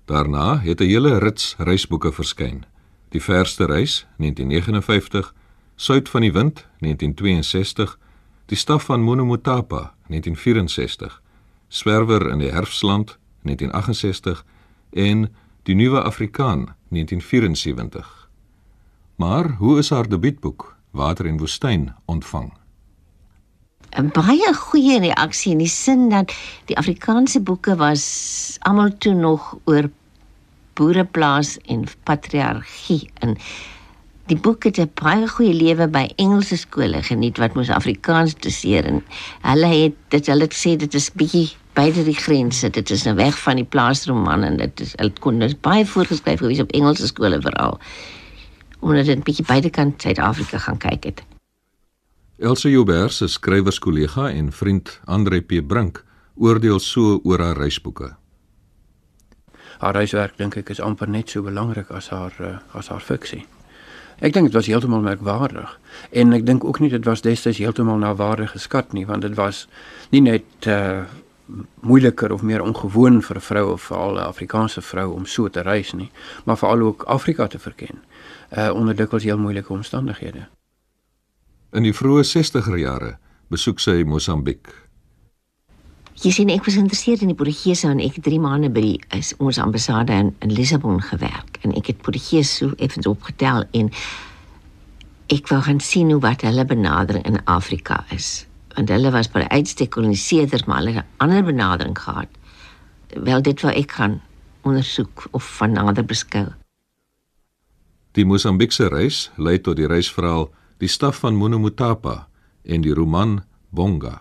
Daarna 0.05 0.59
het 0.59 0.79
'n 0.79 0.85
hele 0.85 1.17
rits 1.17 1.55
reisboeke 1.57 2.11
verskyn. 2.11 2.65
Die 3.09 3.21
verste 3.21 3.65
reis 3.65 4.05
1959, 4.17 5.33
Suid 5.75 6.09
van 6.09 6.21
die 6.21 6.31
wind 6.31 6.67
1962, 6.79 7.97
Die 8.45 8.57
staf 8.57 8.83
van 8.83 9.01
Monomotapa 9.01 9.93
1964, 10.07 11.21
Swerwer 11.67 12.29
in 12.29 12.37
die 12.39 12.51
herfsland 12.51 13.17
1968 13.41 14.45
en 14.89 15.35
Die 15.63 15.75
nuwe 15.75 16.01
Afrikaan 16.01 16.75
1974. 16.89 18.29
Maar 19.15 19.51
hoe 19.51 19.77
is 19.77 19.89
haar 19.89 20.09
debuutboek 20.09 20.75
Water 20.91 21.25
en 21.25 21.37
Woestyn 21.37 21.95
ontvang? 22.05 22.62
'n 23.93 24.09
baie 24.09 24.53
goeie 24.57 24.99
reaksie 24.99 25.51
in 25.51 25.61
die 25.61 25.69
sin 25.69 26.09
dat 26.09 26.31
die 26.65 26.77
Afrikaanse 26.77 27.39
boeke 27.39 27.75
was 27.77 28.03
almal 28.65 28.89
toe 28.97 29.13
nog 29.13 29.57
oor 29.69 29.89
boereplaas 30.73 31.57
en 31.69 31.85
patriargie 32.03 33.09
en 33.21 33.37
die 34.31 34.37
boek 34.37 34.63
het 34.63 34.79
'n 34.79 34.89
baie 35.01 35.27
goeie 35.27 35.53
lewe 35.53 35.87
by 35.87 36.09
Engelse 36.15 36.57
skole 36.57 37.03
geniet 37.03 37.37
wat 37.37 37.53
mos 37.53 37.69
Afrikaans 37.69 38.33
doseer 38.35 38.85
en 38.85 39.03
hulle 39.41 39.69
het 39.73 39.95
dit 40.07 40.25
hulle 40.25 40.47
het 40.47 40.55
gesê 40.57 40.75
dit 40.75 40.93
is 40.93 41.11
bietjie 41.11 41.49
beide 41.73 42.03
die 42.03 42.17
grense 42.17 42.69
dit 42.69 42.89
is 42.89 43.05
'n 43.05 43.15
weg 43.15 43.39
van 43.39 43.55
die 43.55 43.69
plaasroman 43.75 44.43
en 44.43 44.57
dit 44.57 44.79
is 44.79 44.93
hulle 44.95 45.13
kon 45.19 45.39
dit 45.39 45.61
baie 45.61 45.85
voorgeskryf 45.85 46.39
gewees 46.39 46.59
op 46.59 46.71
Engelse 46.71 47.07
skole 47.07 47.41
veral 47.41 47.79
omdat 48.79 49.05
dit 49.05 49.23
bietjie 49.23 49.45
beide 49.45 49.69
kant 49.69 50.01
Suid-Afrika 50.01 50.57
gaan 50.57 50.77
kyk 50.77 51.03
het 51.03 51.23
Elsa 52.43 52.67
Joubert 52.67 53.13
se 53.13 53.27
skrywerskollega 53.27 54.29
en 54.29 54.51
vriend 54.51 54.99
Andre 55.05 55.41
P 55.41 55.61
Brink 55.67 56.03
oordeel 56.35 56.79
so 56.79 57.21
oor 57.23 57.39
haar 57.39 57.55
reisboeke. 57.55 58.09
Haar 59.79 59.95
reiswerk 59.95 60.33
dink 60.37 60.57
ek 60.59 60.73
is 60.73 60.81
amper 60.83 61.07
net 61.07 61.31
so 61.31 61.45
belangrik 61.45 61.93
as 61.95 62.09
haar 62.11 62.33
uh, 62.43 62.57
as 62.75 62.89
haar 62.91 62.99
fiksie. 62.99 63.45
Ek 64.19 64.35
dink 64.35 64.49
dit 64.49 64.57
was 64.57 64.67
heeltemal 64.67 65.05
merkwaardig 65.05 65.71
en 66.11 66.35
ek 66.35 66.43
dink 66.43 66.65
ook 66.67 66.81
nie 66.83 66.89
dit 66.91 67.07
was 67.07 67.23
destyds 67.23 67.61
heeltemal 67.63 68.01
na 68.01 68.11
waarde 68.19 68.49
geskat 68.51 68.91
nie 68.91 69.05
want 69.07 69.23
dit 69.23 69.37
was 69.39 69.61
nie 70.11 70.21
net 70.25 70.67
uh, 70.67 71.05
moeiliker 71.79 72.35
of 72.35 72.43
meer 72.43 72.65
ongewoon 72.65 73.21
vir 73.21 73.39
'n 73.39 73.45
vrou 73.47 73.71
of 73.77 73.87
veral 73.87 74.19
'n 74.19 74.27
Afrikaanse 74.27 74.81
vrou 74.81 75.13
om 75.13 75.25
so 75.25 75.47
te 75.47 75.63
reis 75.63 75.93
nie, 75.93 76.11
maar 76.43 76.59
veral 76.59 76.83
ook 76.91 77.07
Afrika 77.07 77.47
te 77.47 77.59
verken 77.59 78.03
uh, 78.51 78.75
onder 78.75 78.95
dikwels 78.95 79.23
heel 79.23 79.39
moeilike 79.39 79.73
omstandighede. 79.73 80.47
In 81.73 81.87
die 81.87 81.93
vroeë 81.95 82.21
60er 82.29 82.75
jare 82.77 83.15
besoek 83.49 83.79
sy 83.81 84.03
Mosambiek. 84.05 84.69
Jy 86.21 86.29
sien 86.35 86.51
ek 86.53 86.67
was 86.67 86.75
geïnteresseerd 86.77 87.23
in 87.25 87.31
die 87.31 87.37
Portugese 87.39 87.89
en 87.89 87.97
ek 88.03 88.19
het 88.19 88.27
3 88.27 88.37
maande 88.43 88.69
by 88.69 88.83
die 88.85 88.99
is 89.17 89.31
ons 89.41 89.57
ambassade 89.57 90.13
in, 90.13 90.29
in 90.45 90.53
Lissabon 90.53 91.01
gewerk 91.01 91.57
en 91.65 91.73
ek 91.73 91.89
het 91.89 92.05
Portugees 92.05 92.53
so 92.59 92.77
effens 92.77 93.09
opgetel 93.09 93.65
en 93.73 93.89
ek 95.33 95.49
wou 95.49 95.63
gaan 95.65 95.81
sien 95.81 96.13
hoe 96.13 96.21
wat 96.21 96.45
hulle 96.45 96.69
benadering 96.69 97.25
in 97.25 97.41
Afrika 97.49 98.03
is. 98.13 98.45
Want 98.77 98.93
hulle 98.93 99.09
was 99.17 99.33
by 99.33 99.47
uitstek 99.49 99.95
koloniseerders 99.97 100.69
maar 100.69 100.83
hulle 100.83 100.99
het 101.01 101.05
'n 101.09 101.25
ander 101.25 101.43
benadering 101.43 101.97
gehad. 101.97 102.29
Wel 103.17 103.41
dit 103.41 103.61
wou 103.65 103.73
ek 103.73 103.91
gaan 103.97 104.21
ondersoek 104.61 105.27
of 105.31 105.55
van 105.57 105.71
nader 105.71 106.05
beskou. 106.05 106.53
Die 108.11 108.25
Mosambiekse 108.25 108.93
reis 108.93 109.31
lei 109.37 109.57
tot 109.57 109.75
die 109.75 109.87
reisverhaal 109.87 110.51
Die 110.83 110.91
staf 110.91 111.21
van 111.23 111.37
Monomotapa 111.39 112.25
en 112.67 112.81
die 112.83 112.91
roman 112.91 113.37
Bonga. 113.71 114.17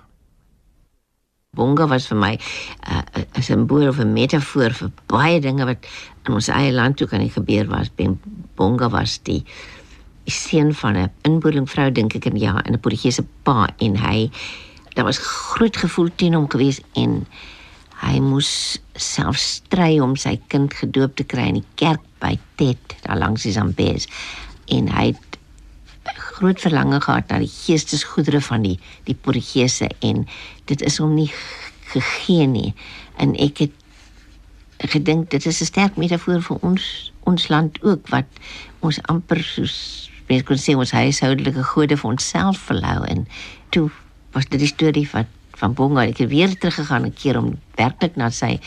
Bonga 1.59 1.88
was 1.90 2.07
vir 2.07 2.19
my 2.23 2.37
uh, 2.38 3.02
'n 3.19 3.42
simbool 3.42 3.88
of 3.88 3.99
'n 3.99 4.12
metafoor 4.14 4.71
vir 4.71 4.92
baie 5.11 5.40
dinge 5.40 5.66
wat 5.66 5.88
in 6.28 6.35
ons 6.38 6.49
eie 6.49 6.71
land 6.73 6.97
toe 6.97 7.09
kan 7.09 7.26
gebeur 7.28 7.66
was. 7.66 7.90
Bonga 8.54 8.88
was 8.88 9.19
die 9.26 9.42
seun 10.26 10.71
van 10.75 10.97
'n 10.97 11.11
inboorling 11.23 11.66
vrou 11.66 11.90
dink 11.90 12.14
ek 12.14 12.26
en 12.26 12.38
ja, 12.38 12.62
in 12.64 12.75
'n 12.75 12.81
Portugese 12.81 13.26
pa 13.42 13.69
en 13.78 13.97
hy 13.97 14.31
daar 14.95 15.04
was 15.04 15.19
groot 15.19 15.76
gevoel 15.76 16.11
teen 16.14 16.35
hom 16.35 16.47
gewees 16.49 16.81
en 16.95 17.26
hy 18.07 18.21
moes 18.21 18.78
self 18.95 19.37
stry 19.37 19.99
om 19.99 20.16
sy 20.16 20.40
kind 20.47 20.75
gedoop 20.75 21.16
te 21.16 21.25
kry 21.25 21.49
in 21.49 21.54
die 21.54 21.71
kerk 21.75 22.02
by 22.21 22.38
Tet 22.54 22.97
daar 23.02 23.19
langs 23.19 23.42
die 23.42 23.52
Zambes 23.52 24.07
en 24.66 24.88
hy 24.88 25.07
het 25.07 25.33
groot 26.42 26.61
verlange 26.61 26.99
gehad 27.00 27.30
na 27.30 27.38
die 27.38 27.50
geestesgoedere 27.50 28.40
van 28.42 28.66
die 28.66 28.78
die 29.06 29.14
Portugese 29.14 29.87
en 30.02 30.26
dit 30.70 30.82
is 30.82 30.99
hom 30.99 31.14
nie 31.14 31.30
gegee 31.92 32.49
nie. 32.50 32.72
En 33.22 33.37
ek 33.38 33.62
het 33.62 34.90
gedink 34.92 35.30
dit 35.30 35.46
is 35.46 35.61
'n 35.62 35.70
sterk 35.70 35.96
metafoor 35.96 36.42
vir 36.42 36.58
ons 36.61 37.12
ons 37.30 37.49
land 37.49 37.78
ook 37.82 38.08
wat 38.11 38.26
ons 38.80 38.99
amper 39.06 39.42
soos 39.42 40.11
mens 40.28 40.42
kon 40.42 40.58
sê 40.58 40.75
ons 40.75 40.90
huishoudelike 40.90 41.62
gode 41.62 41.96
vir 41.96 42.11
onsself 42.11 42.58
verlou. 42.58 43.04
En 43.06 43.26
toe 43.70 43.90
was 44.32 44.46
dit 44.46 44.58
die 44.58 44.75
storie 44.75 45.08
van 45.08 45.26
van 45.62 45.75
Bonga 45.75 46.06
ek 46.06 46.18
weer 46.18 46.58
teruggegaan 46.58 47.06
'n 47.06 47.14
keer 47.14 47.38
om 47.38 47.58
werklik 47.76 48.16
na 48.16 48.30
sy 48.30 48.58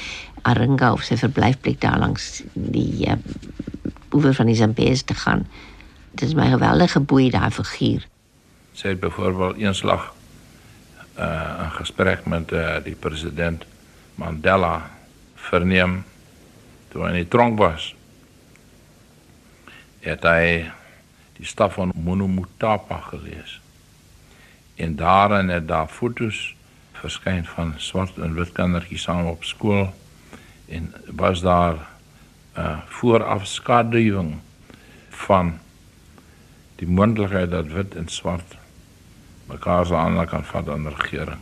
Aringa 0.44 0.94
of 0.94 1.04
sy 1.04 1.18
verblyfplek 1.18 1.82
daar 1.82 2.00
langs 2.00 2.44
die 2.54 3.08
uh, 3.08 3.18
oewer 4.14 4.34
van 4.34 4.46
die 4.46 4.56
Zambezi 4.56 5.04
te 5.04 5.14
gaan 5.14 5.46
dit 6.16 6.28
is 6.30 6.36
my 6.36 6.48
geweldige 6.50 7.00
boei 7.00 7.30
daai 7.30 7.52
figuur. 7.52 8.08
Sy 8.76 8.94
het 8.94 9.00
byvoorbeeld 9.00 9.58
eenslag 9.58 10.14
uh 11.20 11.68
'n 11.68 11.72
gesprek 11.72 12.26
met 12.26 12.52
uh, 12.52 12.84
die 12.84 12.96
president 12.96 13.66
Mandela 14.16 14.90
verneem 15.36 16.04
toe 16.88 17.04
hy 17.04 17.10
in 17.10 17.16
die 17.24 17.28
tronk 17.28 17.60
was. 17.60 17.96
Het 20.00 20.24
hy 20.24 20.72
die 21.38 21.46
staf 21.46 21.74
van 21.74 21.92
Monomotapa 21.96 23.00
gelees. 23.00 23.60
En 24.76 24.96
daarin 24.96 25.50
het 25.50 25.68
daar 25.68 25.88
fotos 25.88 26.56
verskyn 26.92 27.46
van 27.46 27.74
swart 27.78 28.18
en 28.18 28.34
wit 28.34 28.52
kindertjies 28.52 29.02
saam 29.02 29.26
op 29.26 29.44
skool 29.44 29.94
en 30.68 30.94
was 31.16 31.42
daar 31.42 31.76
uh, 32.58 32.78
voorafskaduwing 32.86 34.40
van 35.10 35.60
die 36.80 36.88
moontlikheid 36.88 37.52
dat 37.52 37.72
wit 37.72 37.96
en 37.96 38.08
swart 38.08 38.58
mekaar 39.48 39.86
se 39.86 39.96
ander 39.96 40.28
kan 40.28 40.44
vat 40.44 40.70
aan 40.70 40.88
regering. 40.88 41.42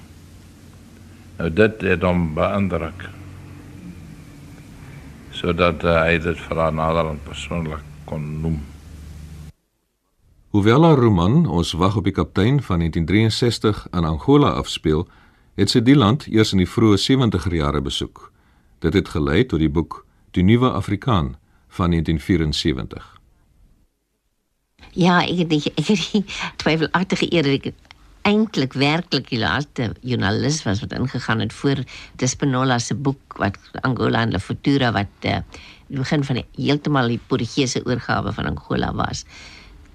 Nou 1.37 1.49
dit 1.53 1.81
het 1.81 2.03
hom 2.03 2.33
beïndruk. 2.35 3.07
Sodat 5.33 5.83
uh, 5.83 6.03
hy 6.05 6.19
dit 6.21 6.37
vir 6.47 6.59
haar 6.61 6.75
naderhand 6.75 7.23
persoonlik 7.25 7.81
kon 8.05 8.27
noem. 8.43 8.59
Hoewel 10.53 10.83
haar 10.85 10.99
roman 11.01 11.47
Ons 11.49 11.73
wag 11.73 11.95
op 11.97 12.05
die 12.05 12.13
kaptein 12.13 12.61
van 12.61 12.83
1963 12.83 13.87
in 13.91 14.05
Angola 14.05 14.51
afspeel, 14.59 15.07
het 15.57 15.73
sy 15.73 15.81
die 15.81 15.97
land 15.97 16.27
eers 16.29 16.53
in 16.53 16.61
die 16.61 16.69
vroeë 16.69 16.99
70er 17.01 17.57
jare 17.57 17.81
besoek. 17.81 18.29
Dit 18.85 18.93
het 18.93 19.09
gelei 19.09 19.45
tot 19.45 19.63
die 19.63 19.71
boek 19.71 20.03
Die 20.33 20.43
Nuwe 20.43 20.69
Afrikaan 20.69 21.35
van 21.73 21.89
1974. 21.89 23.22
Ja, 24.91 25.21
ek 25.23 25.37
het 25.37 25.53
ek 25.53 25.87
het 25.87 26.11
die 26.11 26.25
twyfelagtige 26.61 27.27
eer 27.33 27.43
dat 27.43 27.65
ek 27.65 27.73
eintlik 28.23 28.73
werklik 28.79 29.27
die 29.29 29.39
laaste 29.41 29.89
joernalis 30.01 30.61
was 30.63 30.79
wat 30.83 30.93
ingegaan 30.95 31.39
het 31.43 31.53
voor 31.53 31.83
se 32.17 32.95
boek 32.95 33.37
wat 33.37 33.57
Angola 33.81 34.21
en 34.21 34.31
La 34.31 34.39
Futura 34.39 34.91
wat 34.91 35.25
uh, 35.25 35.39
begin 35.87 36.23
van 36.23 36.35
die 36.35 36.45
heeltemal 36.55 37.07
die 37.07 37.19
Portugese 37.27 37.85
oorgawe 37.85 38.31
van 38.33 38.45
Angola 38.45 38.93
was. 38.93 39.25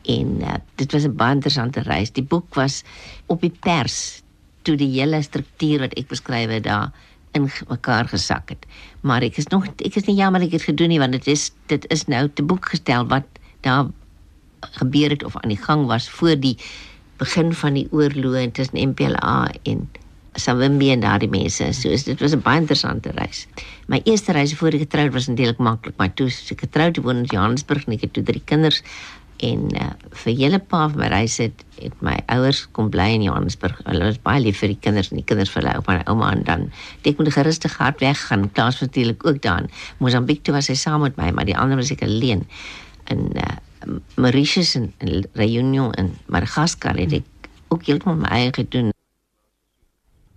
En 0.05 0.41
uh, 0.41 0.55
dit 0.77 0.93
was 0.93 1.05
'n 1.05 1.17
baie 1.17 1.35
interessante 1.35 1.81
reis. 1.81 2.13
Die 2.13 2.23
boek 2.23 2.55
was 2.55 2.83
op 3.27 3.41
die 3.41 3.53
pers 3.61 4.23
toe 4.63 4.77
die 4.77 5.01
hele 5.01 5.23
struktuur 5.23 5.81
wat 5.81 5.95
ek 5.95 6.09
beskryf 6.09 6.51
het 6.51 6.65
daar 6.65 6.93
in 7.33 7.51
mekaar 7.69 8.09
gesak 8.09 8.49
het. 8.49 8.67
Maar 9.01 9.23
ek 9.23 9.37
is 9.37 9.47
nog 9.47 9.67
ek 9.67 9.97
is 9.97 10.07
nie 10.07 10.17
jammer 10.17 10.41
ek 10.41 10.53
het 10.53 10.63
gedoen 10.63 10.89
nie 10.89 10.99
want 10.99 11.13
dit 11.13 11.27
is 11.27 11.53
dit 11.67 11.85
is 11.91 12.07
nou 12.07 12.29
te 12.29 12.43
boek 12.43 12.69
gestel 12.69 13.07
wat 13.07 13.27
daar 13.61 13.89
gebeur 14.61 15.11
het 15.11 15.25
of 15.25 15.37
aan 15.37 15.49
die 15.49 15.63
gang 15.63 15.87
was 15.87 16.11
voor 16.11 16.37
die 16.41 16.57
begin 17.17 17.53
van 17.53 17.75
die 17.75 17.89
oorlog 17.91 18.53
tussen 18.53 18.89
MPLA 18.89 19.51
en 19.63 19.89
Savimbi 20.39 20.91
en 20.93 21.01
daardie 21.03 21.29
mense. 21.31 21.73
So 21.75 21.91
is 21.91 22.05
dit 22.05 22.21
was 22.21 22.35
'n 22.35 22.43
baie 22.43 22.61
interessante 22.61 23.11
reis. 23.11 23.47
My 23.87 24.01
eerste 24.05 24.33
reis 24.33 24.55
voor 24.55 24.69
ek 24.69 24.81
getroud 24.81 25.13
was 25.13 25.29
eintlik 25.29 25.59
maklik, 25.59 25.97
maar 25.97 26.15
toe 26.15 26.27
ek 26.27 26.61
getroud 26.61 26.97
het 26.97 27.05
woon 27.05 27.17
in 27.17 27.25
Johannesburg 27.25 27.87
en 27.87 27.93
ek 27.93 28.01
het 28.01 28.13
toe 28.13 28.23
drie 28.23 28.43
kinders 28.45 28.83
en 29.39 29.69
uh, 29.79 29.93
vir 30.25 30.35
hele 30.35 30.59
paar 30.59 30.91
van 30.91 30.99
my 30.99 31.09
reise 31.13 31.43
het, 31.43 31.65
het 31.79 31.95
my 32.03 32.17
ouers 32.27 32.65
kom 32.75 32.91
bly 32.91 33.07
in 33.15 33.23
Johannesburg. 33.23 33.79
Hulle 33.87 34.05
was 34.11 34.19
baie 34.19 34.43
lief 34.43 34.59
vir 34.59 34.69
die 34.69 34.81
kinders 34.81 35.13
en 35.13 35.21
die 35.21 35.25
kinders 35.25 35.51
vir 35.51 35.63
hulle 35.63 35.79
op 35.79 35.87
my 35.87 36.01
ouma 36.11 36.33
en 36.35 36.43
dan 36.49 36.67
ek 37.07 37.19
moet 37.19 37.33
gerustig 37.33 37.77
hard 37.79 38.01
weggaan. 38.01 38.51
Klaas 38.51 38.81
natuurlik 38.81 39.27
ook 39.27 39.43
dan. 39.43 39.71
Mosambik 39.99 40.43
toe 40.43 40.55
was 40.55 40.69
hy 40.69 40.75
saam 40.75 41.07
met 41.07 41.17
my, 41.17 41.31
maar 41.31 41.47
die 41.47 41.57
ander 41.57 41.77
was 41.77 41.91
ek 41.95 42.03
alleen. 42.03 42.47
En 43.15 43.31
uh, 43.37 43.57
Mauritius 44.17 44.75
en, 44.75 44.93
en 44.99 45.27
Reunion 45.33 45.93
en 45.95 46.15
Madagaskar 46.27 46.97
het 46.97 47.13
ek 47.13 47.51
ook 47.69 47.85
heeltemal 47.87 48.23
my 48.23 48.31
eie 48.33 48.53
gedoen. 48.55 48.93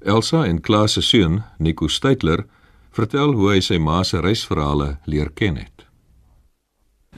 Elsa 0.01 0.45
en 0.45 0.61
Klaas 0.61 0.93
se 0.97 1.01
seun, 1.01 1.43
Nico 1.57 1.87
Steytler, 1.87 2.45
vertel 2.91 3.33
hoe 3.37 3.51
hy 3.53 3.59
sy 3.63 3.77
ma 3.79 4.01
se 4.03 4.19
reisverhale 4.19 4.95
leer 5.05 5.29
ken 5.37 5.59
het. 5.61 5.85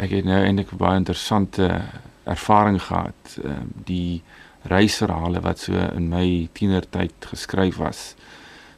Ek 0.02 0.12
het 0.12 0.26
nou 0.26 0.40
eintlik 0.44 0.74
'n 0.74 0.78
baie 0.78 0.98
interessante 0.98 1.82
ervaring 2.24 2.82
gehad. 2.82 3.40
Ehm 3.44 3.68
die 3.86 4.22
reisverhale 4.64 5.42
wat 5.42 5.60
so 5.60 5.74
in 5.96 6.08
my 6.10 6.50
tienertyd 6.54 7.14
geskryf 7.20 7.76
was, 7.76 8.16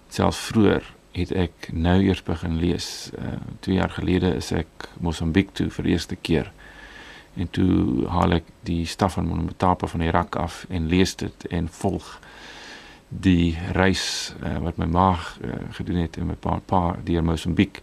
selfs 0.09 0.37
vroeër 0.37 0.83
het 1.11 1.31
ek 1.31 1.69
nou 1.71 2.01
eers 2.01 2.23
begin 2.23 2.57
lees. 2.57 3.11
Uh 3.17 3.37
2 3.59 3.75
jaar 3.75 3.89
gelede 3.89 4.35
is 4.35 4.51
ek 4.51 4.89
Mosambiek 4.99 5.53
toe 5.53 5.69
vir 5.69 5.83
die 5.83 5.91
eerste 5.91 6.15
keer 6.15 6.51
en 7.35 7.49
toe 7.51 8.07
haal 8.07 8.37
ek 8.39 8.49
die 8.67 8.85
staf 8.87 9.17
van 9.17 9.27
Monomotapa 9.27 9.87
van 9.87 10.01
Irak 10.01 10.35
af 10.39 10.63
en 10.69 10.87
lees 10.87 11.15
dit 11.19 11.47
en 11.51 11.67
volg 11.81 12.19
die 13.09 13.57
reis 13.75 14.33
uh, 14.41 14.57
wat 14.63 14.79
my 14.81 14.87
ma 14.89 15.11
uh, 15.13 15.59
gedoen 15.77 16.01
het 16.03 16.17
en 16.17 16.31
my 16.31 16.37
pa 16.39 16.57
pa 16.65 16.81
deur 17.03 17.23
Mosambiek 17.23 17.81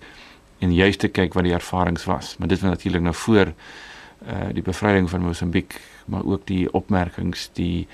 en 0.62 0.74
juist 0.74 1.02
te 1.02 1.10
kyk 1.10 1.34
wat 1.34 1.46
die 1.46 1.54
ervarings 1.56 2.04
was. 2.06 2.36
Maar 2.38 2.48
dit 2.48 2.60
was 2.60 2.70
natuurlik 2.70 3.02
nou 3.02 3.14
voor 3.14 3.52
uh, 3.52 4.50
die 4.54 4.62
bevryding 4.62 5.10
van 5.10 5.24
Mosambiek 5.26 5.80
maar 6.06 6.24
ook 6.24 6.46
die 6.46 6.66
opmerkings 6.72 7.50
die 7.54 7.86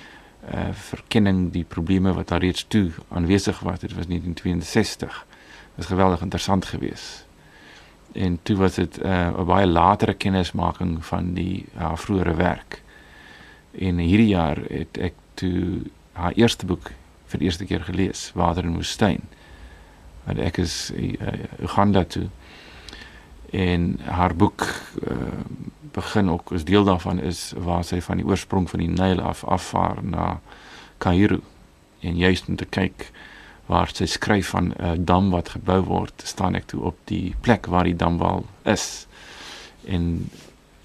uh, 0.54 0.68
verkenning 0.72 1.52
die 1.52 1.64
probleme 1.64 2.12
wat 2.12 2.28
daar 2.28 2.40
reeds 2.40 2.64
toe 2.68 2.90
aanwesig 3.08 3.60
was. 3.60 3.80
Dit 3.80 3.94
was 3.94 4.06
1962 4.06 5.24
dit 5.28 5.76
was 5.76 5.86
geweldig 5.86 6.20
interessant 6.20 6.64
geweest 6.64 7.27
en 8.18 8.38
toe 8.42 8.56
was 8.56 8.74
dit 8.74 8.98
uh, 8.98 9.04
'n 9.10 9.40
uh, 9.40 9.46
baie 9.46 9.66
latere 9.66 10.14
kennismaking 10.14 11.04
van 11.06 11.34
die 11.34 11.66
haar 11.74 11.98
uh, 11.98 12.02
vroeëre 12.04 12.34
werk. 12.34 12.82
En 13.78 13.98
hierdie 13.98 14.32
jaar 14.34 14.58
het 14.68 14.98
ek 14.98 15.14
toe 15.34 15.86
haar 16.12 16.32
eerste 16.34 16.66
boek 16.66 16.90
vir 17.26 17.38
die 17.38 17.46
eerste 17.46 17.64
keer 17.64 17.84
gelees, 17.84 18.30
Water 18.34 18.64
in 18.64 18.74
Woestyn. 18.74 19.22
Want 20.24 20.38
ek 20.38 20.58
is 20.58 20.90
uh, 20.94 21.12
Uganda 21.62 22.04
toe 22.04 22.26
en 23.50 24.00
haar 24.04 24.34
boek 24.36 24.66
uh, 25.08 25.16
begin 25.92 26.30
ook 26.30 26.52
as 26.52 26.64
deel 26.64 26.84
daarvan 26.84 27.20
is 27.20 27.52
waar 27.56 27.84
sy 27.84 28.00
van 28.04 28.20
die 28.20 28.26
oorsprong 28.26 28.68
van 28.70 28.82
die 28.82 28.90
Nyl 28.92 29.20
af 29.20 29.44
afvaar 29.44 30.02
na 30.04 30.40
Kaïro 30.98 31.40
en 32.00 32.16
juist 32.16 32.48
om 32.48 32.56
te 32.56 32.66
kyk 32.68 33.10
waar 33.68 33.90
sy 33.92 34.06
skryf 34.08 34.48
van 34.56 34.72
'n 34.72 34.74
uh, 34.80 34.92
dam 34.98 35.30
wat 35.30 35.48
gebou 35.48 35.80
word, 35.84 36.22
staan 36.24 36.54
ek 36.54 36.66
toe 36.72 36.80
op 36.80 36.96
die 37.04 37.34
plek 37.40 37.66
waar 37.66 37.84
die 37.84 37.96
damwal 37.96 38.46
is. 38.64 39.06
En, 39.86 40.28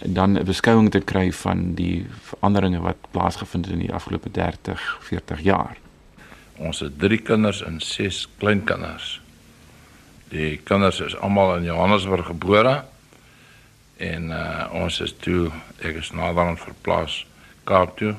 dan 0.05 0.31
'n 0.31 0.43
beskouing 0.43 0.91
te 0.91 0.99
kry 0.99 1.31
van 1.31 1.73
die 1.73 2.05
veranderinge 2.21 2.79
wat 2.79 2.95
plaasgevind 3.11 3.65
het 3.65 3.73
in 3.73 3.79
die 3.79 3.93
afgelope 3.93 4.31
30, 4.31 4.97
40 5.01 5.41
jaar. 5.41 5.77
Ons 6.57 6.79
het 6.79 6.99
3 6.99 7.17
kinders 7.17 7.63
en 7.63 7.81
6 7.81 8.29
kleinkinders. 8.37 9.21
Die 10.27 10.57
kinders 10.57 10.99
is 10.99 11.15
almal 11.15 11.55
in 11.55 11.63
Johannesburg 11.63 12.25
gebore 12.25 12.83
en 13.97 14.29
uh, 14.29 14.69
ons 14.71 14.99
is 14.99 15.15
toe 15.19 15.51
ek 15.79 15.95
is 15.95 16.11
naderhand 16.11 16.59
verplaas 16.59 17.25
Kaap 17.63 17.97
toe 17.97 18.15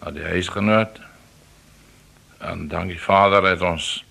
na 0.00 0.10
die 0.10 0.22
huisgenoot 0.22 1.00
En 2.38 2.68
dankie 2.68 3.00
Vader 3.00 3.44
het 3.44 3.62
ons 3.62 4.04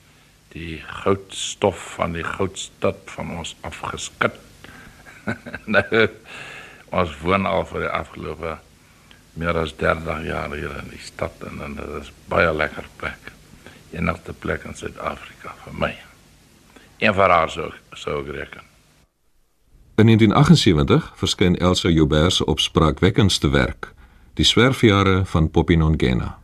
die 0.51 0.81
goudstof 1.03 1.79
van 1.96 2.15
die 2.17 2.24
goudstad 2.24 2.98
van 3.05 3.38
ons 3.38 3.55
afgeskit. 3.62 4.36
nou 5.75 6.07
ons 6.89 7.17
woon 7.24 7.46
al 7.46 7.65
vir 7.67 7.86
die 7.86 7.91
afgelope 7.91 8.57
meer 9.38 9.57
as 9.60 9.75
30 9.77 10.24
jaar 10.25 10.53
hier 10.55 10.72
in 10.81 10.88
die 10.89 11.03
stad 11.03 11.43
en, 11.46 11.60
en 11.62 11.75
dit 11.77 11.98
is 12.01 12.12
baie 12.31 12.53
lekker 12.53 12.88
plek. 12.98 13.34
Enigste 13.91 14.34
plek 14.34 14.65
in 14.67 14.75
Suid-Afrika 14.75 15.53
vir 15.65 15.75
my. 15.84 15.91
En 17.00 17.13
vir 17.13 17.34
haar 17.36 17.51
sou 17.53 17.69
sou 17.93 18.22
ek 18.24 18.34
reken. 18.34 18.65
In 19.98 20.10
1978 20.10 21.13
verskyn 21.17 21.55
Elsa 21.57 21.89
Joubert 21.89 22.34
se 22.34 22.46
opspraakwekkendste 22.46 23.50
werk, 23.50 23.93
Die 24.38 24.46
swerfjare 24.46 25.24
van 25.25 25.50
Popinongena. 25.50 26.36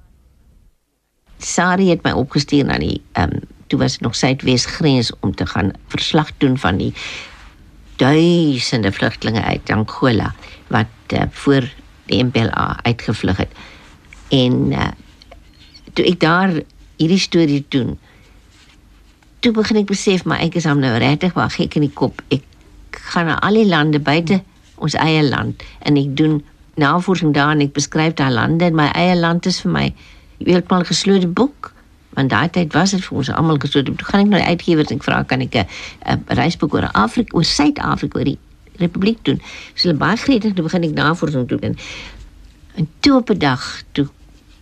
Sari 1.43 1.89
het 1.89 2.03
my 2.03 2.11
opgestuur 2.11 2.65
na 2.65 2.79
die 2.81 3.01
ehm 3.13 3.35
um, 3.35 3.51
toe 3.67 3.79
was 3.79 3.95
dit 3.97 4.01
nog 4.01 4.15
suidwes 4.15 4.65
grens 4.65 5.11
om 5.19 5.35
te 5.35 5.45
gaan 5.45 5.71
verslag 5.87 6.29
doen 6.37 6.57
van 6.57 6.77
die 6.77 6.93
duisende 7.95 8.91
vlugtelinge 8.91 9.41
uit 9.41 9.69
Angola 9.69 10.33
wat 10.67 10.91
uh, 11.13 11.21
voor 11.31 11.69
die 12.05 12.23
MPLA 12.23 12.79
uitgevlug 12.81 13.37
het. 13.37 13.51
En 14.29 14.71
uh, 14.71 14.87
toe 15.93 16.05
ek 16.05 16.19
daar 16.19 16.53
hierdie 16.97 17.19
storie 17.19 17.65
doen, 17.69 17.97
toe 19.39 19.51
begin 19.51 19.81
ek 19.81 19.89
besef 19.89 20.25
maar 20.25 20.43
ek 20.43 20.59
is 20.59 20.67
hom 20.69 20.83
nou 20.83 20.93
regtig 21.01 21.33
maar 21.33 21.51
gek 21.53 21.75
in 21.79 21.87
die 21.87 21.93
kop. 21.93 22.21
Ek 22.29 22.43
gaan 23.09 23.31
na 23.31 23.39
al 23.41 23.57
die 23.57 23.67
lande 23.67 23.99
buite 23.99 24.41
ons 24.75 24.97
eie 24.99 25.23
land 25.23 25.63
en 25.81 25.97
ek 25.97 26.13
doen 26.17 26.41
navorsing 26.79 27.33
daar 27.33 27.53
en 27.53 27.61
ek 27.65 27.73
beskryf 27.75 28.17
daai 28.17 28.33
lande 28.33 28.65
en 28.65 28.77
my 28.77 28.89
eie 28.97 29.15
land 29.17 29.45
is 29.49 29.61
vir 29.63 29.71
my 29.71 29.87
heeltemal 30.45 30.85
geslote 30.85 31.27
boek 31.27 31.71
want 32.13 32.29
daai 32.29 32.49
tyd 32.49 32.73
was 32.73 32.91
dit 32.93 33.01
vir 33.01 33.17
ons 33.17 33.29
almal 33.33 33.57
geslote. 33.57 33.93
Toe 33.97 34.07
gaan 34.07 34.25
ek 34.25 34.27
na 34.29 34.41
die 34.43 34.49
uitgewers 34.53 34.91
en 34.93 34.99
ek 34.99 35.05
vra 35.05 35.23
kan 35.25 35.41
ek 35.41 35.55
'n 35.55 36.25
reisboek 36.27 36.73
oor 36.73 36.89
Afrika, 36.93 37.35
oor 37.35 37.43
Suid-Afrika, 37.43 38.19
oor 38.19 38.25
die 38.25 38.37
Republiek 38.77 39.23
doen. 39.23 39.41
So 39.75 39.87
hulle 39.87 39.97
baie 39.97 40.17
gretig 40.17 40.53
toe 40.53 40.63
begin 40.63 40.83
ek 40.83 40.93
navorsing 40.93 41.47
doen 41.47 41.61
en 41.61 41.77
en 42.75 42.87
toe 42.99 43.17
op 43.17 43.29
'n 43.29 43.37
dag 43.37 43.81
toe 43.91 44.07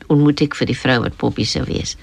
ontmoet 0.08 0.42
ek 0.42 0.56
vir 0.56 0.68
die 0.68 0.78
vrou 0.78 1.00
wat 1.02 1.18
Poppy 1.18 1.44
sou 1.44 1.64
wees. 1.64 1.98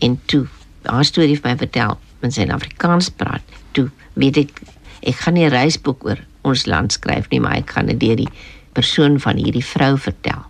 En 0.00 0.20
toe 0.26 0.46
haar 0.82 1.04
storie 1.04 1.36
vir 1.40 1.50
my 1.50 1.56
vertel 1.56 1.98
in 2.22 2.32
sy 2.32 2.46
Afrikaans 2.48 3.10
praat. 3.10 3.42
Toe 3.72 3.90
weet 4.14 4.36
ek 4.36 4.62
ek 5.02 5.14
gaan 5.14 5.34
nie 5.34 5.44
'n 5.44 5.50
reisboek 5.50 6.04
oor 6.04 6.18
ons 6.42 6.66
land 6.66 6.92
skryf 6.92 7.28
nie, 7.30 7.40
maar 7.40 7.56
ek 7.56 7.70
gaan 7.70 7.86
dit 7.86 8.00
deur 8.00 8.16
die 8.16 8.32
persoon 8.72 9.20
van 9.20 9.36
hierdie 9.36 9.64
vrou 9.64 9.98
vertel. 9.98 10.44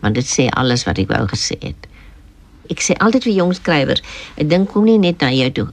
Want 0.00 0.14
dit 0.14 0.26
sê 0.26 0.48
alles 0.48 0.84
wat 0.84 0.98
ek 0.98 1.08
wou 1.08 1.26
gesê 1.26 1.56
het. 1.60 1.86
Ek 2.70 2.80
sê 2.80 2.96
altyd 2.98 3.24
vir 3.28 3.32
jong 3.32 3.54
skrywers, 3.54 4.02
'n 4.36 4.48
ding 4.48 4.66
kom 4.66 4.84
nie 4.84 4.98
net 4.98 5.20
na 5.20 5.30
jou 5.30 5.50
toe 5.50 5.68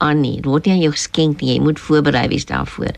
aan 0.00 0.20
nie. 0.20 0.36
Dit 0.36 0.48
word 0.48 0.66
nie 0.66 0.74
aan 0.74 0.84
jou 0.84 0.92
geskenk 0.92 1.40
nie. 1.40 1.54
Jy 1.54 1.60
moet 1.60 1.80
voorberei 1.80 2.28
wees 2.28 2.46
daarvoor. 2.48 2.96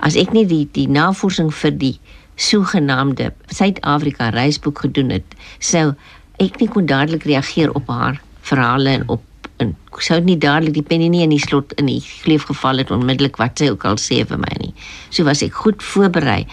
As 0.00 0.16
ek 0.16 0.32
nie 0.32 0.46
die 0.46 0.66
die 0.72 0.88
navorsing 0.88 1.50
vir 1.54 1.70
die 1.70 1.96
sogenaamde 2.40 3.32
Suid-Afrika 3.52 4.30
reisboek 4.30 4.78
gedoen 4.86 5.10
het, 5.10 5.36
sou 5.58 5.94
ek 6.40 6.60
nie 6.60 6.68
kon 6.72 6.86
dadelik 6.86 7.26
reageer 7.28 7.72
op 7.76 7.90
haar 7.92 8.20
verhale 8.48 8.96
en 9.00 9.08
op 9.08 9.22
en 9.60 9.74
sou 10.00 10.16
nie 10.24 10.38
dadelik 10.40 10.78
die 10.78 10.86
pennie 10.86 11.10
nie 11.12 11.20
in 11.26 11.34
die 11.34 11.42
slot 11.42 11.74
in 11.76 11.90
die 11.90 12.00
gleef 12.00 12.46
geval 12.48 12.80
het 12.80 12.90
onmiddellik 12.94 13.36
wat 13.36 13.60
sy 13.60 13.68
ook 13.68 13.84
al 13.84 14.00
sê 14.00 14.22
vir 14.24 14.40
my 14.40 14.52
nie. 14.62 14.72
So 15.10 15.28
was 15.28 15.44
ek 15.44 15.58
goed 15.64 15.84
voorberei. 15.84 16.46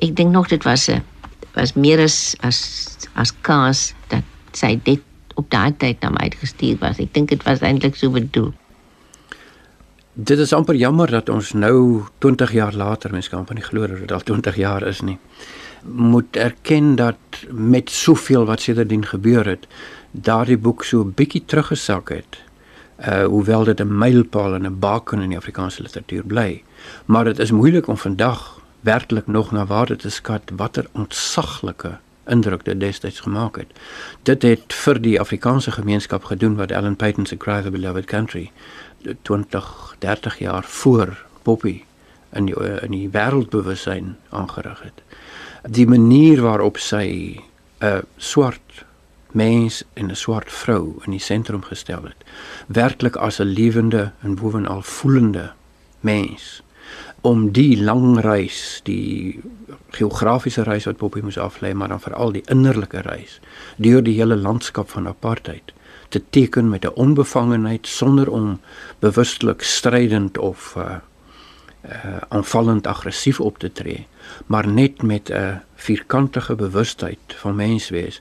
Ek 0.00 0.16
dink 0.16 0.32
nog 0.32 0.48
dit 0.48 0.64
was 0.64 0.88
'n 0.88 1.02
was 1.54 1.74
meer 1.74 2.00
as 2.00 2.36
as 2.40 2.58
as 3.14 3.32
kaas 3.42 3.92
dat 4.08 4.24
sy 4.52 4.80
dit 4.84 5.02
op 5.38 5.50
daai 5.50 5.76
tyd 5.76 6.02
na 6.02 6.10
my 6.14 6.26
uitgestuur 6.28 6.80
was. 6.82 6.98
Ek 7.02 7.12
dink 7.14 7.30
dit 7.32 7.44
was 7.46 7.62
eintlik 7.62 7.96
so 7.98 8.10
bedoel. 8.14 8.50
Dit 10.18 10.40
is 10.42 10.52
amper 10.52 10.74
jammer 10.74 11.10
dat 11.10 11.28
ons 11.30 11.52
nou 11.54 12.02
20 12.24 12.52
jaar 12.52 12.74
later, 12.74 13.12
mense 13.14 13.30
kan 13.30 13.44
amper 13.44 13.54
nie 13.54 13.66
glo 13.66 13.86
dat 13.86 14.00
dit 14.02 14.12
al 14.12 14.24
20 14.26 14.56
jaar 14.58 14.86
is 14.86 15.00
nie. 15.06 15.18
Moet 15.86 16.36
erken 16.36 16.96
dat 16.98 17.44
met 17.54 17.90
soveel 17.94 18.48
wat 18.48 18.64
sedertdien 18.66 19.06
gebeur 19.06 19.46
het, 19.46 19.68
daardie 20.10 20.58
boek 20.58 20.82
so 20.84 21.04
'n 21.04 21.14
bietjie 21.14 21.44
teruggesak 21.46 22.08
het. 22.08 22.42
Uh 22.98 23.24
hoewel 23.30 23.64
dit 23.64 23.80
'n 23.80 23.98
mylpaal 23.98 24.54
en 24.54 24.66
'n 24.66 24.78
baken 24.78 25.22
in 25.22 25.28
die 25.28 25.38
Afrikaanse 25.38 25.82
literatuur 25.82 26.24
bly, 26.24 26.62
maar 27.06 27.24
dit 27.24 27.38
is 27.38 27.50
moeilik 27.50 27.86
om 27.86 27.96
vandag 27.96 28.60
werklik 28.80 29.26
nog 29.26 29.52
na 29.52 29.66
waarde 29.66 29.96
te 29.96 30.10
skat 30.10 30.42
watter 30.56 30.86
ontsaglike 30.92 31.98
indruk 32.28 32.64
dit 32.64 32.80
destyds 32.80 33.20
gemaak 33.20 33.56
het. 33.56 33.72
Dit 34.22 34.42
het 34.42 34.74
vir 34.84 35.00
die 35.00 35.20
Afrikaanse 35.20 35.70
gemeenskap 35.70 36.24
gedoen 36.24 36.56
wat 36.56 36.70
Ellen 36.70 36.96
Payton 36.96 37.26
se 37.26 37.36
Cry 37.36 37.62
the 37.62 37.70
Beloved 37.70 38.04
Country 38.04 38.50
20 39.22 39.96
30 39.98 40.38
jaar 40.38 40.64
voor 40.64 41.24
Poppy 41.42 41.82
in 42.32 42.44
die 42.44 42.56
in 42.82 42.92
die 42.92 43.08
wêreldbewussyn 43.08 44.16
aangerig 44.28 44.82
het. 44.82 45.02
Die 45.64 45.86
manier 45.86 46.42
waarop 46.42 46.78
sy 46.78 47.40
'n 47.80 48.02
swart 48.16 48.84
mens 49.32 49.84
en 49.94 50.10
'n 50.10 50.16
swart 50.16 50.52
vrou 50.52 51.00
in 51.04 51.10
die 51.10 51.20
sentrum 51.20 51.62
gestel 51.62 52.02
het, 52.02 52.24
werklik 52.66 53.16
as 53.16 53.40
'n 53.40 53.44
lewende 53.44 54.12
en 54.20 54.34
bovenal 54.34 54.82
voelende 54.82 55.52
mens 56.00 56.62
om 57.20 57.50
die 57.52 57.82
lang 57.82 58.20
reis, 58.20 58.80
die 58.84 59.40
geografiese 59.90 60.62
reis 60.62 60.86
wat 60.86 60.96
Poppy 60.96 61.20
moes 61.24 61.38
aflê, 61.38 61.72
maar 61.74 61.88
dan 61.88 62.00
veral 62.00 62.32
die 62.32 62.44
innerlike 62.52 63.02
reis 63.06 63.40
deur 63.76 64.02
die 64.02 64.16
hele 64.18 64.36
landskap 64.36 64.90
van 64.90 65.08
apartheid 65.08 65.72
te 66.08 66.22
teken 66.30 66.68
met 66.68 66.84
'n 66.84 66.94
onbevangenheid 66.94 67.86
sonder 67.86 68.30
om 68.30 68.60
bewustelik 68.98 69.62
strydend 69.62 70.38
of 70.38 70.74
uh 70.76 70.96
uh 71.84 72.16
aanvallend 72.28 72.86
aggressief 72.86 73.40
op 73.40 73.58
te 73.58 73.72
tree, 73.72 74.06
maar 74.46 74.68
net 74.68 75.02
met 75.02 75.30
'n 75.30 75.60
vierkantige 75.74 76.54
bewustheid 76.54 77.18
van 77.26 77.54
menswees. 77.54 78.20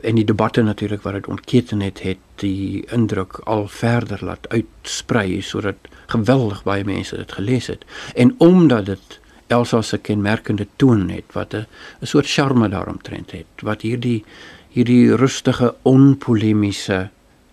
En 0.00 0.14
die 0.14 0.24
debatte 0.24 0.62
natuurlik 0.62 1.02
wat 1.02 1.12
dit 1.12 1.26
ontketen 1.26 1.80
het 1.80 2.02
het 2.02 2.18
die 2.34 2.86
indruk 2.90 3.38
al 3.44 3.68
verder 3.68 4.24
laat 4.24 4.48
uitsprei 4.48 5.42
sodat 5.42 5.76
geweldig 6.06 6.62
baie 6.62 6.84
mense 6.84 7.16
dit 7.16 7.32
gelees 7.32 7.66
het 7.66 7.84
en 8.14 8.34
omdat 8.38 8.86
dit 8.86 9.20
Elsa 9.46 9.82
se 9.82 9.98
kenmerkende 9.98 10.66
toon 10.76 11.08
het 11.08 11.32
wat 11.32 11.54
'n 11.54 11.66
soort 12.02 12.26
charme 12.26 12.68
daaromtrent 12.68 13.30
het 13.30 13.62
wat 13.62 13.82
hierdie 13.82 14.24
hierdie 14.68 15.16
rustige 15.16 15.74
onpolemiese 15.82 17.08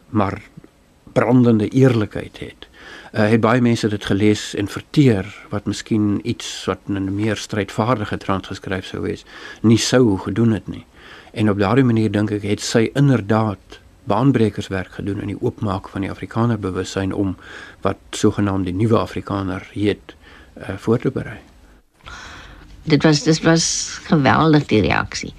maar 0.09 0.41
brandende 1.13 1.67
eerlikheid 1.69 2.39
het. 2.39 2.67
Uh, 3.13 3.29
het 3.29 3.41
baie 3.41 3.61
mense 3.61 3.87
dit 3.87 4.05
gelees 4.05 4.55
en 4.55 4.67
verteer 4.67 5.29
wat 5.49 5.65
miskien 5.65 6.19
iets 6.23 6.65
wat 6.65 6.79
in 6.87 6.97
'n 6.97 7.15
meer 7.15 7.37
strydvaardige 7.37 8.17
trant 8.17 8.47
geskryf 8.47 8.85
sou 8.85 9.01
wees 9.01 9.25
nie 9.61 9.77
sou 9.77 10.17
gedoen 10.17 10.51
het 10.51 10.67
nie. 10.67 10.85
En 11.31 11.49
op 11.49 11.59
daardie 11.59 11.83
manier 11.83 12.11
dink 12.11 12.31
ek 12.31 12.41
het 12.41 12.61
sy 12.61 12.89
inderdaad 12.93 13.79
baanbrekerswerk 14.09 14.97
gedoen 14.99 15.21
in 15.21 15.31
die 15.33 15.39
oopmaak 15.41 15.89
van 15.89 16.01
die 16.05 16.11
Afrikaner 16.11 16.59
bewussyn 16.59 17.13
om 17.13 17.35
wat 17.81 17.99
sogenaamd 18.11 18.65
die 18.65 18.75
nuwe 18.75 18.97
Afrikaner 18.99 19.67
heet 19.71 20.15
uh, 20.57 20.75
voor 20.77 20.99
te 20.99 21.11
berei. 21.11 21.37
Dit 22.83 23.03
was 23.03 23.23
dit 23.23 23.41
was 23.41 23.65
geweldig 24.03 24.65
die 24.67 24.81
reaksie. 24.81 25.33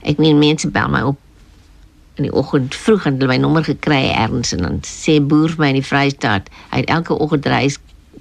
Ek 0.00 0.18
meen 0.18 0.38
mense 0.38 0.68
bel 0.70 0.88
my 0.88 1.02
op 1.12 1.20
in 2.14 2.28
die 2.28 2.32
oggend 2.32 2.74
vroeg 2.78 3.08
en 3.08 3.18
hulle 3.18 3.32
my 3.32 3.36
nommer 3.42 3.64
gekry 3.66 4.06
en 4.14 4.42
dan 4.48 4.78
sê 4.86 5.18
boer 5.20 5.54
my 5.58 5.72
in 5.74 5.80
die 5.80 5.86
Vrystaat, 5.86 6.48
hy 6.70 6.84
het 6.84 6.92
elke 6.94 7.16
oggend 7.18 7.46
reis 7.50 7.78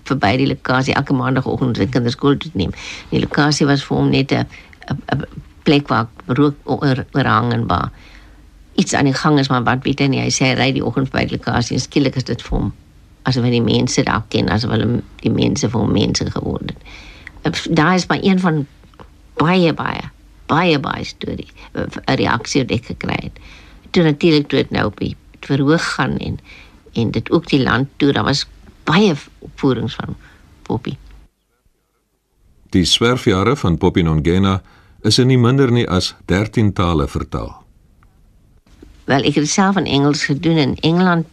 verby 0.09 0.33
die 0.41 0.49
lokasie 0.49 0.95
elke 0.97 1.15
maandagooggend 1.15 1.79
sy 1.79 1.87
kinders 1.87 2.17
skool 2.17 2.37
toe 2.37 2.51
neem. 2.59 2.73
Die 3.11 3.21
lokasie 3.23 3.67
was 3.69 3.85
vir 3.87 3.97
hom 3.97 4.09
net 4.11 4.33
'n 4.33 4.47
plek 5.63 5.87
waar 5.87 6.07
rook 6.27 6.55
oor 6.63 7.05
oorhang 7.13 7.53
en 7.53 7.67
iets 8.75 8.93
aan 8.93 9.05
die 9.05 9.13
gang 9.13 9.39
is 9.39 9.49
maar 9.49 9.63
wat 9.63 9.83
weet 9.83 9.99
hy 9.99 10.07
nie 10.07 10.21
hy 10.21 10.31
sê 10.33 10.51
hy 10.51 10.55
ry 10.59 10.71
die 10.71 10.85
oggend 10.85 11.11
by 11.11 11.25
die 11.25 11.37
lokasie 11.37 11.77
en 11.77 11.83
skielik 11.83 12.15
is 12.15 12.29
dit 12.29 12.41
vir 12.41 12.57
hom 12.57 12.71
asof 13.27 13.45
hy 13.47 13.53
die 13.53 13.63
mense 13.63 14.03
daar 14.07 14.25
ken 14.33 14.49
asof 14.51 14.73
hulle 14.75 15.01
die 15.23 15.31
mense 15.33 15.69
vir 15.69 15.79
hom 15.79 15.93
mense 15.95 16.25
geword 16.31 16.73
het. 16.73 17.61
Daar 17.71 17.95
is 17.95 18.07
maar 18.07 18.23
een 18.23 18.39
van 18.39 18.65
baie 19.39 19.73
baie 19.73 20.09
baie 20.51 20.79
baie 20.79 21.05
storie 21.07 21.49
'n 21.73 22.17
reaksie 22.19 22.61
wat 22.61 22.71
ek 22.71 22.85
gekry 22.85 23.19
het. 23.23 23.39
Toe 23.91 24.03
natuurlik 24.03 24.47
toe 24.47 24.59
dit 24.59 24.71
nou 24.71 24.85
op 24.85 24.99
die 24.99 25.15
verhoog 25.39 25.93
gaan 25.95 26.17
en 26.17 26.39
en 26.93 27.11
dit 27.11 27.31
ook 27.31 27.47
die 27.47 27.63
land 27.63 27.87
toe 27.97 28.11
daar 28.11 28.23
was 28.23 28.45
baie 28.83 29.15
opvoerings 29.39 29.95
van 29.95 30.15
Poppy. 30.61 30.97
Die 32.69 32.85
swerfjare 32.85 33.55
van 33.55 33.77
Poppy 33.77 34.01
Nongena 34.01 34.61
is 35.01 35.17
in 35.19 35.27
nie 35.27 35.37
minder 35.37 35.71
nie 35.71 35.89
as 35.89 36.15
13 36.25 36.73
tale 36.73 37.07
vertaal 37.07 37.62
wel 39.09 39.25
ek 39.27 39.39
het 39.39 39.49
self 39.49 39.77
in 39.81 39.85
Engels 39.85 40.25
gedoen 40.29 40.57
in 40.57 40.75
Engeland 40.81 41.27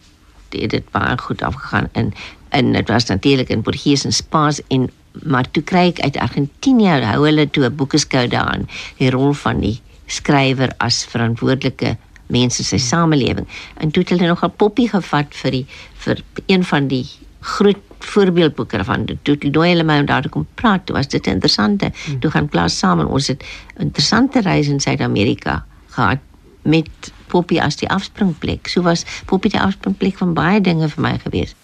het 0.51 0.69
dit 0.69 0.91
baie 0.91 1.17
goed 1.17 1.41
afgegaan 1.41 1.87
in 1.93 2.13
en 2.49 2.73
dit 2.75 2.87
was 2.87 3.05
natuurlik 3.05 3.49
in 3.49 3.61
Portugees 3.61 4.05
en 4.05 4.13
Spaans 4.13 4.61
en 4.67 4.89
maar 5.23 5.47
toe 5.51 5.63
kry 5.63 5.87
ek 5.91 5.99
uit 5.99 6.17
Argentinië 6.17 6.99
hou 7.07 7.25
hulle 7.25 7.49
toe 7.49 7.65
'n 7.65 7.75
boekeskou 7.75 8.27
daarin 8.27 8.67
die 8.97 9.09
rol 9.09 9.33
van 9.33 9.59
die 9.59 9.79
skrywer 10.05 10.73
as 10.77 11.05
verantwoordelike 11.05 11.97
mense 12.27 12.63
se 12.63 12.77
samelewing 12.77 13.47
en 13.77 13.91
toe 13.91 14.03
het 14.03 14.09
hulle 14.09 14.27
nogal 14.27 14.49
poppie 14.49 14.89
gevat 14.89 15.35
vir 15.43 15.51
die 15.51 15.65
vir 16.03 16.23
een 16.45 16.63
van 16.63 16.87
die 16.87 17.05
groot 17.41 17.77
voorbeeldboeke 18.05 18.75
daarvan. 18.75 19.05
Toe 19.05 19.37
toe 19.37 19.49
nooi 19.49 19.69
hulle 19.69 19.83
my 19.83 19.99
om 19.99 20.05
daar 20.05 20.21
te 20.21 20.29
kom 20.29 20.47
praat. 20.53 20.85
Toe 20.85 20.95
was 20.95 21.07
dit 21.07 21.27
interessant. 21.27 21.81
Hmm. 21.81 22.19
Toe 22.19 22.31
gaan 22.31 22.49
klas 22.49 22.77
saam 22.77 22.99
en 22.99 23.07
ons 23.07 23.27
het 23.27 23.45
interessante 23.77 24.41
reis 24.41 24.67
in 24.67 24.79
Suid-Amerika 24.79 25.63
gehad 25.95 26.19
met 26.61 27.11
Poppy 27.31 27.59
as 27.63 27.79
die 27.79 27.89
afspringplek. 27.89 28.67
So 28.71 28.83
was 28.85 29.05
Poppy 29.29 29.53
die 29.53 29.61
afspringplek 29.61 30.19
van 30.19 30.35
baie 30.37 30.61
dinge 30.63 30.89
vir 30.91 31.05
my 31.07 31.15
gewees. 31.23 31.55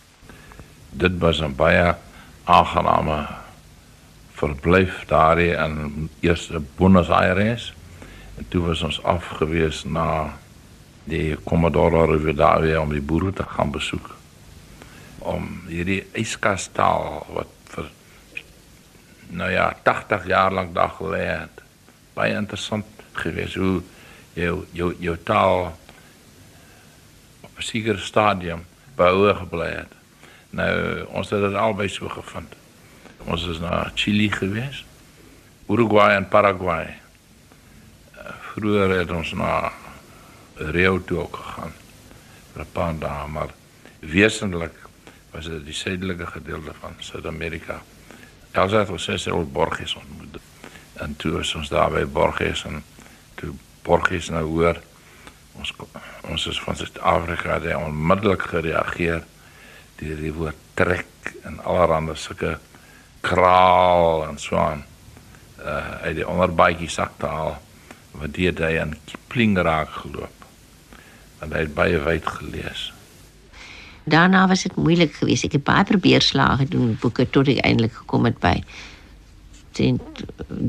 Dit 0.95 1.19
was 1.19 1.41
'n 1.43 1.55
baie 1.55 1.95
aangename 2.45 3.27
verblyf 4.37 5.03
daar 5.05 5.39
in 5.39 6.09
eerste 6.19 6.61
Buenos 6.75 7.09
Aires. 7.09 7.73
En 8.37 8.45
toe 8.47 8.65
was 8.65 8.81
ons 8.81 9.03
afgewees 9.03 9.83
na 9.83 10.33
die 11.03 11.37
Commodore 11.43 12.05
Rivadavia 12.05 12.81
om 12.81 12.91
die 12.93 13.01
boere 13.01 13.33
te 13.33 13.43
gaan 13.43 13.71
besoek. 13.71 14.11
Om 15.19 15.47
hierdie 15.67 16.03
yskastaal 16.13 17.25
wat 17.33 17.53
vir 17.73 17.89
nou 19.27 19.49
ja, 19.51 19.71
80 19.83 20.27
jaar 20.27 20.53
lank 20.53 20.75
daar 20.75 20.93
gelê 20.99 21.23
het. 21.25 21.63
Baie 22.13 22.35
interessant 22.35 22.85
gewees 23.17 23.55
hoe 23.55 23.81
jou 24.37 24.65
jou 24.71 24.93
jou 24.99 25.17
taal 25.23 25.77
op 27.41 27.57
'n 27.57 27.61
sekere 27.61 27.97
stadium 27.97 28.65
behou 28.95 29.33
gebly 29.33 29.69
het. 29.69 29.93
Nou 30.49 31.05
ons 31.05 31.29
het 31.29 31.41
dit 31.41 31.53
albei 31.53 31.89
so 31.89 32.09
gevind. 32.09 32.55
Ons 33.25 33.47
is 33.47 33.59
na 33.59 33.91
Chili 33.95 34.31
gewees, 34.31 34.85
Uruguay 35.69 36.15
en 36.15 36.27
Paraguay. 36.27 36.97
Vroeger 38.41 38.89
het 38.99 39.11
ons 39.11 39.33
na 39.33 39.71
Rio 40.55 41.03
toe 41.03 41.19
ook 41.19 41.35
gegaan 41.35 41.73
vir 42.53 42.61
'n 42.61 42.71
paar 42.71 42.99
dae, 42.99 43.27
maar 43.27 43.49
wesentlik 43.99 44.73
was 45.31 45.45
dit 45.45 45.65
die 45.65 45.73
suidelike 45.73 46.25
gedeelte 46.25 46.73
van 46.79 46.95
Suid-Amerika. 46.99 47.81
Elsa 48.51 48.79
het 48.79 48.89
ons 48.89 49.27
oor 49.27 49.47
Borges 49.47 49.95
ontmoet. 49.95 50.37
En 50.93 51.15
toe 51.15 51.39
is 51.39 51.55
ons 51.55 51.69
daar 51.69 51.91
by 51.91 52.05
Borges 52.05 52.63
en 52.63 52.83
toe 53.87 53.95
Borges 53.95 54.29
nou 54.29 54.43
hoor 54.51 54.81
ons 55.57 55.71
ons 56.27 56.45
is 56.45 56.59
van 56.59 56.75
Suid-Afrika, 56.75 57.59
het 57.59 57.75
onmiddellik 57.75 58.43
gereageer 58.51 59.23
deur 59.97 60.19
die 60.19 60.33
woord 60.33 60.57
trek 60.75 61.31
en 61.47 61.59
allerlei 61.63 62.15
sulke 62.15 62.57
kraal 63.21 64.27
en 64.27 64.37
so 64.37 64.57
aan 64.59 64.83
uh 65.63 66.03
uit 66.03 66.19
die 66.19 66.27
onderbaadjie 66.27 66.89
sak 66.89 67.15
te 67.17 67.25
haal 67.25 67.55
wat 68.11 68.33
die 68.35 68.51
hy 68.51 68.77
aan 68.81 68.93
Kipling 69.05 69.57
raak 69.57 69.89
geloop. 70.03 70.45
En 71.41 71.53
hy 71.53 71.63
het 71.65 71.73
baie 71.73 71.97
wyd 72.01 72.27
gelees. 72.27 72.91
Daarna 74.05 74.47
was 74.47 74.63
dit 74.63 74.75
moeilik 74.75 75.13
geweest. 75.13 75.45
Ek 75.45 75.57
het 75.57 75.63
baie 75.63 75.85
probeer 75.85 76.21
slaag 76.21 76.67
doen 76.69 76.97
boeke 77.01 77.25
tot 77.29 77.49
ek 77.49 77.63
eintlik 77.65 77.93
gekom 78.03 78.29
het 78.29 78.37
by 78.43 78.61
10 79.77 79.99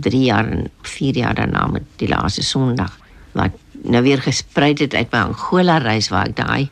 3 0.07 0.25
jaar 0.25 0.49
en 0.49 0.71
4 0.83 1.21
jaar 1.25 1.35
daarna 1.35 1.67
met 1.67 1.85
die 2.01 2.09
laaste 2.09 2.43
Sondag 2.43 2.97
wat 3.39 3.57
nou 3.89 4.03
weer 4.03 4.23
gesprei 4.23 4.75
het 4.77 4.95
uit 4.95 5.11
by 5.11 5.25
Angola 5.31 5.79
reis 5.83 6.11
waar 6.13 6.31
ek 6.31 6.39
daai 6.41 6.71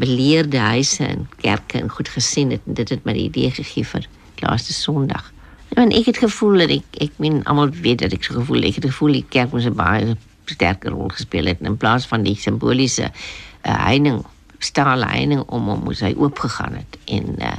beleerde 0.00 0.58
huise 0.58 1.04
en 1.06 1.28
kerke 1.42 1.78
en 1.80 1.90
goed 1.90 2.08
gesien 2.08 2.50
het 2.54 2.66
en 2.66 2.78
dit 2.78 2.88
het 2.88 3.04
my 3.06 3.14
die 3.16 3.28
idee 3.28 3.50
gegee 3.54 3.86
vir 3.86 4.08
laaste 4.40 4.72
Sondag. 4.72 5.32
En 5.76 5.92
ek 5.94 6.10
het 6.10 6.18
gevoel 6.18 6.64
dat 6.64 6.72
ek 6.74 6.98
ek 7.06 7.18
min 7.22 7.42
almal 7.44 7.70
weet 7.84 8.02
dat 8.02 8.14
ek 8.16 8.24
so 8.26 8.38
gevoel 8.40 8.66
ek 8.68 8.80
het 8.80 8.88
gevoel 8.88 9.20
die 9.20 9.26
kerk 9.28 9.52
moes 9.52 9.68
'n 9.68 9.76
baie 9.76 10.16
sterker 10.50 10.90
rol 10.90 11.12
gespeel 11.14 11.46
het 11.46 11.60
in 11.60 11.76
plaas 11.76 12.06
van 12.06 12.24
die 12.26 12.34
simboliese 12.34 13.10
uh, 13.10 13.76
heining 13.86 14.24
staal 14.58 15.04
heining 15.06 15.44
om 15.46 15.68
hom 15.70 15.84
moes 15.84 16.00
hy 16.00 16.14
oop 16.16 16.38
gegaan 16.38 16.74
het 16.80 16.98
en 17.06 17.36
uh, 17.38 17.54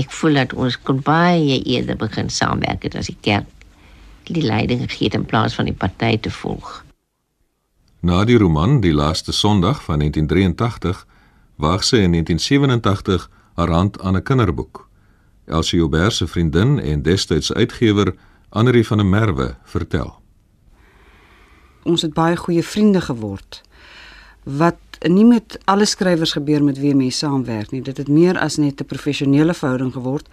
ek 0.00 0.10
voel 0.10 0.40
dat 0.40 0.52
ons 0.52 0.78
kon 0.80 1.00
baie 1.00 1.60
eerder 1.62 1.96
begin 1.96 2.30
saamwerk 2.30 2.82
het 2.82 2.96
as 2.96 3.12
die 3.12 3.20
kerk 3.20 3.46
die 4.26 4.42
leiding 4.42 4.80
gegee 4.80 5.06
het 5.06 5.14
in 5.14 5.24
plaas 5.24 5.54
van 5.54 5.64
die 5.64 5.76
party 5.76 6.16
te 6.18 6.30
volg. 6.30 6.85
Na 8.06 8.24
die 8.24 8.36
roman 8.38 8.80
Die 8.80 8.94
laaste 8.94 9.32
Sondag 9.32 9.80
van 9.82 9.98
1983 9.98 11.06
waag 11.58 11.82
sy 11.84 12.04
in 12.04 12.12
1987 12.14 13.24
haar 13.58 13.70
hand 13.70 14.00
aan 14.00 14.16
'n 14.16 14.22
kinderboek. 14.22 14.88
Elsie 15.46 15.78
Joubert 15.78 16.12
se 16.12 16.26
vriendin 16.26 16.78
en 16.78 17.02
destydse 17.02 17.54
uitgewer 17.54 18.14
Annerie 18.48 18.86
van 18.86 18.96
der 18.96 19.06
Merwe 19.06 19.56
vertel. 19.64 20.14
Ons 21.82 22.02
het 22.02 22.12
baie 22.12 22.36
goeie 22.36 22.62
vriende 22.62 23.00
geword. 23.00 23.62
Wat 24.42 24.78
nie 25.00 25.24
met 25.24 25.58
alle 25.64 25.84
skrywers 25.84 26.32
gebeur 26.32 26.64
met 26.64 26.78
wie 26.78 26.94
mense 26.94 27.18
saamwerk 27.18 27.70
nie. 27.70 27.82
Dit 27.82 27.96
het 27.96 28.08
meer 28.08 28.38
as 28.38 28.56
net 28.56 28.80
'n 28.80 28.84
professionele 28.86 29.54
verhouding 29.54 29.92
geword. 29.92 30.28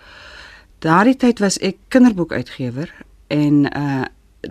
Daardie 0.79 1.15
tyd 1.15 1.39
was 1.39 1.57
ek 1.57 1.77
kinderboekuitgewer 1.87 2.93
en 3.27 3.77
uh 3.77 4.03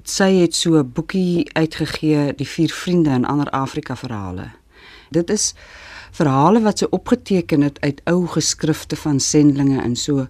sy 0.05 0.31
het 0.41 0.55
so 0.55 0.79
'n 0.79 0.93
boekie 0.93 1.51
uitgegee, 1.53 2.35
Die 2.35 2.49
vier 2.49 2.71
vriende 2.71 3.11
in 3.11 3.25
ander 3.25 3.51
Afrika 3.51 3.97
verhale. 3.97 4.51
Dit 5.11 5.31
is 5.31 5.55
verhale 6.11 6.61
wat 6.61 6.79
sy 6.79 6.87
opgeteken 6.91 7.61
het 7.61 7.81
uit 7.81 8.01
ou 8.05 8.27
geskrifte 8.27 8.97
van 8.97 9.21
sendlinge 9.21 9.83
en 9.83 9.97
so 9.97 10.27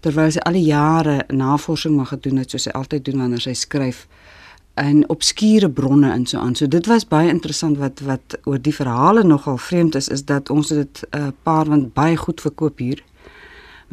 terwyl 0.00 0.30
sy 0.30 0.38
al 0.38 0.52
die 0.52 0.68
jare 0.68 1.24
navorsing 1.28 1.96
mag 1.96 2.08
gedoen 2.08 2.36
het 2.36 2.50
soos 2.50 2.62
sy 2.62 2.70
altyd 2.70 3.04
doen 3.04 3.18
wanneer 3.18 3.40
sy 3.40 3.54
skryf 3.54 4.06
in 4.80 5.04
obskure 5.08 5.70
bronne 5.70 6.10
en 6.12 6.26
so 6.26 6.38
aan. 6.38 6.54
So 6.54 6.66
dit 6.66 6.86
was 6.86 7.06
baie 7.06 7.28
interessant 7.28 7.78
wat 7.78 8.00
wat 8.00 8.38
oor 8.44 8.58
die 8.58 8.74
verhale 8.74 9.22
nogal 9.24 9.58
vreemd 9.58 9.94
is 9.94 10.08
is 10.08 10.24
dat 10.24 10.50
ons 10.50 10.68
dit 10.68 11.04
'n 11.10 11.18
uh, 11.18 11.28
paar 11.42 11.64
want 11.64 11.94
baie 11.94 12.16
goed 12.16 12.40
verkoop 12.40 12.78
hier 12.78 13.02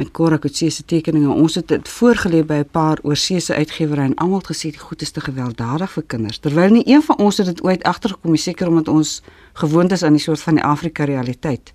met 0.01 0.11
Cora 0.11 0.37
Kutse 0.37 0.69
se 0.69 0.85
tekeninge. 0.85 1.29
Ons 1.29 1.55
het 1.59 1.67
dit 1.69 1.89
voorgelê 1.89 2.41
by 2.45 2.59
'n 2.63 2.69
paar 2.71 2.97
oorseese 3.03 3.53
uitgewerye 3.53 4.05
en 4.09 4.15
almal 4.15 4.41
het 4.41 4.51
gesê 4.51 4.71
die 4.71 4.85
goed 4.87 5.01
is 5.01 5.11
te 5.11 5.21
gewelddadig 5.21 5.91
vir 5.91 6.03
kinders. 6.03 6.39
Terwyl 6.39 6.69
nie 6.69 6.87
een 6.87 7.01
van 7.01 7.17
ons 7.17 7.37
het 7.37 7.45
dit 7.45 7.63
ooit 7.63 7.83
agtergekom 7.83 8.31
nie, 8.31 8.39
seker 8.39 8.67
omdat 8.67 8.87
ons 8.87 9.21
gewoond 9.53 9.91
is 9.91 10.03
aan 10.03 10.13
die 10.13 10.21
soort 10.21 10.41
van 10.41 10.55
die 10.55 10.63
Afrika 10.63 11.03
realiteit. 11.03 11.73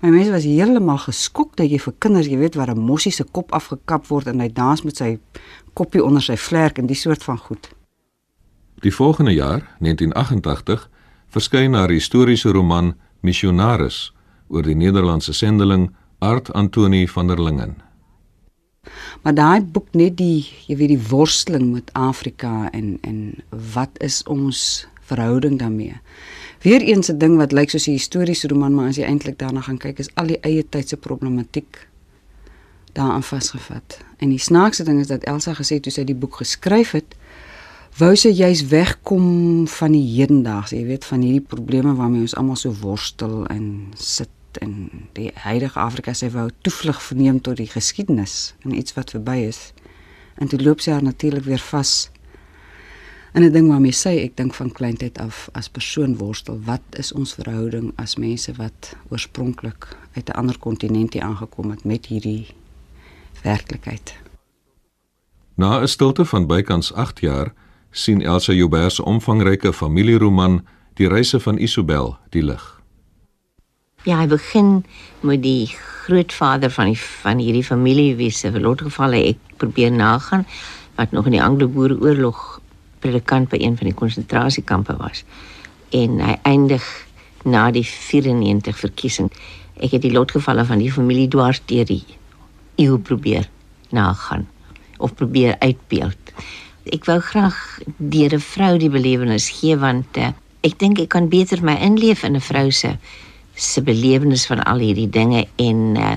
My 0.00 0.08
mense 0.08 0.30
was 0.30 0.44
heeltemal 0.44 0.98
geskok 0.98 1.56
dat 1.56 1.70
jy 1.70 1.78
vir 1.78 1.94
kinders, 1.98 2.26
jy 2.26 2.38
weet 2.38 2.54
waar 2.54 2.70
'n 2.74 2.78
mossie 2.78 3.12
se 3.12 3.24
kop 3.24 3.52
afgekap 3.52 4.06
word 4.06 4.26
en 4.26 4.40
hy 4.40 4.52
dans 4.52 4.82
met 4.82 4.96
sy 4.96 5.18
koppie 5.72 6.04
onder 6.04 6.22
sy 6.22 6.36
vlerk 6.36 6.78
en 6.78 6.86
die 6.86 6.96
soort 6.96 7.22
van 7.22 7.38
goed. 7.38 7.68
Die 8.80 8.94
volgende 8.94 9.34
jaar, 9.34 9.76
1988, 9.78 10.88
verskyn 11.28 11.74
haar 11.74 11.88
historiese 11.88 12.50
roman 12.52 12.94
Missionaris 13.20 14.12
oor 14.48 14.62
die 14.62 14.76
Nederlandse 14.76 15.32
sendeling 15.32 15.90
Art 16.18 16.52
Antoni 16.52 17.08
van 17.08 17.26
der 17.26 17.42
Lingen. 17.42 17.76
Maar 19.22 19.34
daai 19.34 19.60
boek 19.60 19.88
net 19.92 20.16
die, 20.16 20.46
jy 20.66 20.76
weet 20.76 20.92
die 20.94 21.08
worsteling 21.10 21.72
met 21.72 21.90
Afrika 21.92 22.70
en 22.70 22.96
en 23.02 23.18
wat 23.72 23.90
is 24.00 24.22
ons 24.30 24.86
verhouding 25.06 25.58
daarmee? 25.58 26.00
Weereens 26.62 27.10
'n 27.10 27.18
ding 27.18 27.36
wat 27.36 27.52
lyk 27.52 27.70
soos 27.70 27.86
'n 27.86 27.98
historiese 27.98 28.48
roman, 28.48 28.74
maar 28.74 28.88
as 28.88 28.96
jy 28.96 29.04
eintlik 29.04 29.38
daarna 29.38 29.60
gaan 29.60 29.78
kyk, 29.78 29.98
is 29.98 30.14
al 30.14 30.26
die 30.26 30.40
eie 30.40 30.64
tydse 30.68 30.96
problematiek 30.96 31.88
daaraan 32.92 33.22
vasgevat. 33.22 33.98
En 34.16 34.28
die 34.28 34.38
snaakste 34.38 34.84
ding 34.84 35.00
is 35.00 35.06
dat 35.06 35.24
Elsa 35.24 35.54
gesê 35.54 35.80
toe 35.80 35.92
sy 35.92 36.04
die 36.04 36.14
boek 36.14 36.34
geskryf 36.36 36.90
het, 36.90 37.16
wou 37.98 38.16
sy 38.16 38.28
juis 38.28 38.66
wegkom 38.66 39.66
van 39.68 39.92
die 39.92 40.16
hedendaagse, 40.16 40.76
jy 40.76 40.86
weet, 40.86 41.04
van 41.04 41.20
hierdie 41.20 41.46
probleme 41.48 41.94
waarmee 41.94 42.20
ons 42.20 42.34
almal 42.34 42.56
so 42.56 42.72
worstel 42.80 43.46
en 43.46 43.92
sit 43.94 44.28
en 44.58 44.90
die 45.12 45.30
huidige 45.34 45.78
Afrika 45.80 46.12
sê 46.12 46.30
wou 46.30 46.50
toevlug 46.60 47.02
verneem 47.02 47.40
tot 47.40 47.56
die 47.56 47.70
geskiedenis 47.70 48.54
en 48.62 48.74
iets 48.74 48.94
wat 48.94 49.10
verby 49.10 49.36
is. 49.48 49.72
En 50.36 50.48
toe 50.48 50.60
loop 50.62 50.80
sy 50.80 50.90
haar 50.90 51.02
natuurlik 51.02 51.44
weer 51.44 51.62
vas 51.72 52.10
En 53.36 53.42
'n 53.42 53.52
ding 53.52 53.68
waarmee 53.68 53.92
sy 53.92 54.08
ek 54.08 54.36
dink 54.36 54.54
van 54.54 54.72
kleintyd 54.72 55.18
af 55.18 55.48
as 55.52 55.68
persoon 55.68 56.16
worstel, 56.16 56.60
wat 56.64 56.80
is 56.90 57.12
ons 57.12 57.34
verhouding 57.34 57.92
as 57.94 58.16
mense 58.16 58.52
wat 58.56 58.96
oorspronklik 59.08 59.96
uit 60.12 60.28
'n 60.28 60.32
ander 60.32 60.58
kontinent 60.58 61.12
hier 61.12 61.22
aangekom 61.22 61.70
het 61.70 61.84
met 61.84 62.06
hierdie 62.06 62.46
werklikheid. 63.42 64.14
Na 65.54 65.80
'n 65.80 65.88
stilte 65.88 66.24
van 66.24 66.46
bykans 66.46 66.92
8 66.92 67.20
jaar 67.20 67.52
sien 67.90 68.22
Elsa 68.22 68.52
Joubert 68.52 68.92
se 68.92 69.04
omvangryke 69.04 69.72
familieroman 69.72 70.66
Die 70.94 71.08
reise 71.08 71.40
van 71.40 71.58
Isobel 71.58 72.16
die 72.30 72.42
lig. 72.42 72.75
Ja, 74.06 74.20
hy 74.20 74.28
begin 74.30 74.84
met 75.26 75.40
die 75.42 75.66
grootvader 76.06 76.70
van 76.70 76.92
die 76.92 76.98
van 76.98 77.40
hierdie 77.42 77.64
familie 77.66 78.12
wie 78.14 78.30
se 78.30 78.52
verlot 78.54 78.84
gevalle 78.86 79.18
ek 79.32 79.40
probeer 79.58 79.90
nagaan 79.90 80.44
wat 80.94 81.10
nog 81.10 81.26
in 81.26 81.34
die 81.34 81.42
Anglo-Boereoorlog 81.42 82.44
predikant 83.02 83.50
by 83.50 83.58
een 83.58 83.74
van 83.74 83.90
die 83.90 83.96
konsentrasiekampe 83.98 84.94
was. 85.00 85.24
En 85.90 86.22
hy 86.22 86.36
eindig 86.46 86.86
na 87.42 87.64
die 87.74 87.82
94 87.82 88.78
verkiesing. 88.78 89.32
Ek 89.82 89.98
het 89.98 90.06
die 90.06 90.14
lotgevalle 90.14 90.62
van 90.70 90.78
die 90.78 90.92
familie 90.94 91.26
dwars 91.34 91.64
deur 91.66 91.90
die 91.90 92.04
eeu 92.78 93.02
probeer 93.02 93.50
nagaan 93.90 94.46
of 95.02 95.18
probeer 95.18 95.58
uitbeeld. 95.58 96.34
Ek 96.94 97.10
wou 97.10 97.18
graag 97.18 97.58
deur 97.98 98.38
'n 98.38 98.48
vrou 98.54 98.78
die 98.78 98.94
belewenis 98.98 99.50
gee 99.58 99.74
want 99.74 100.14
uh, 100.16 100.30
ek 100.62 100.78
dink 100.78 101.02
ek 101.02 101.10
kan 101.10 101.28
beter 101.28 101.58
my 101.58 101.74
inleef 101.74 102.22
in 102.22 102.38
'n 102.38 102.50
vrou 102.54 102.70
se 102.70 102.98
se 103.56 103.82
belewenis 103.82 104.46
van 104.46 104.62
al 104.64 104.82
hierdie 104.84 105.08
dinge 105.08 105.46
en 105.62 105.78
uh, 105.96 106.16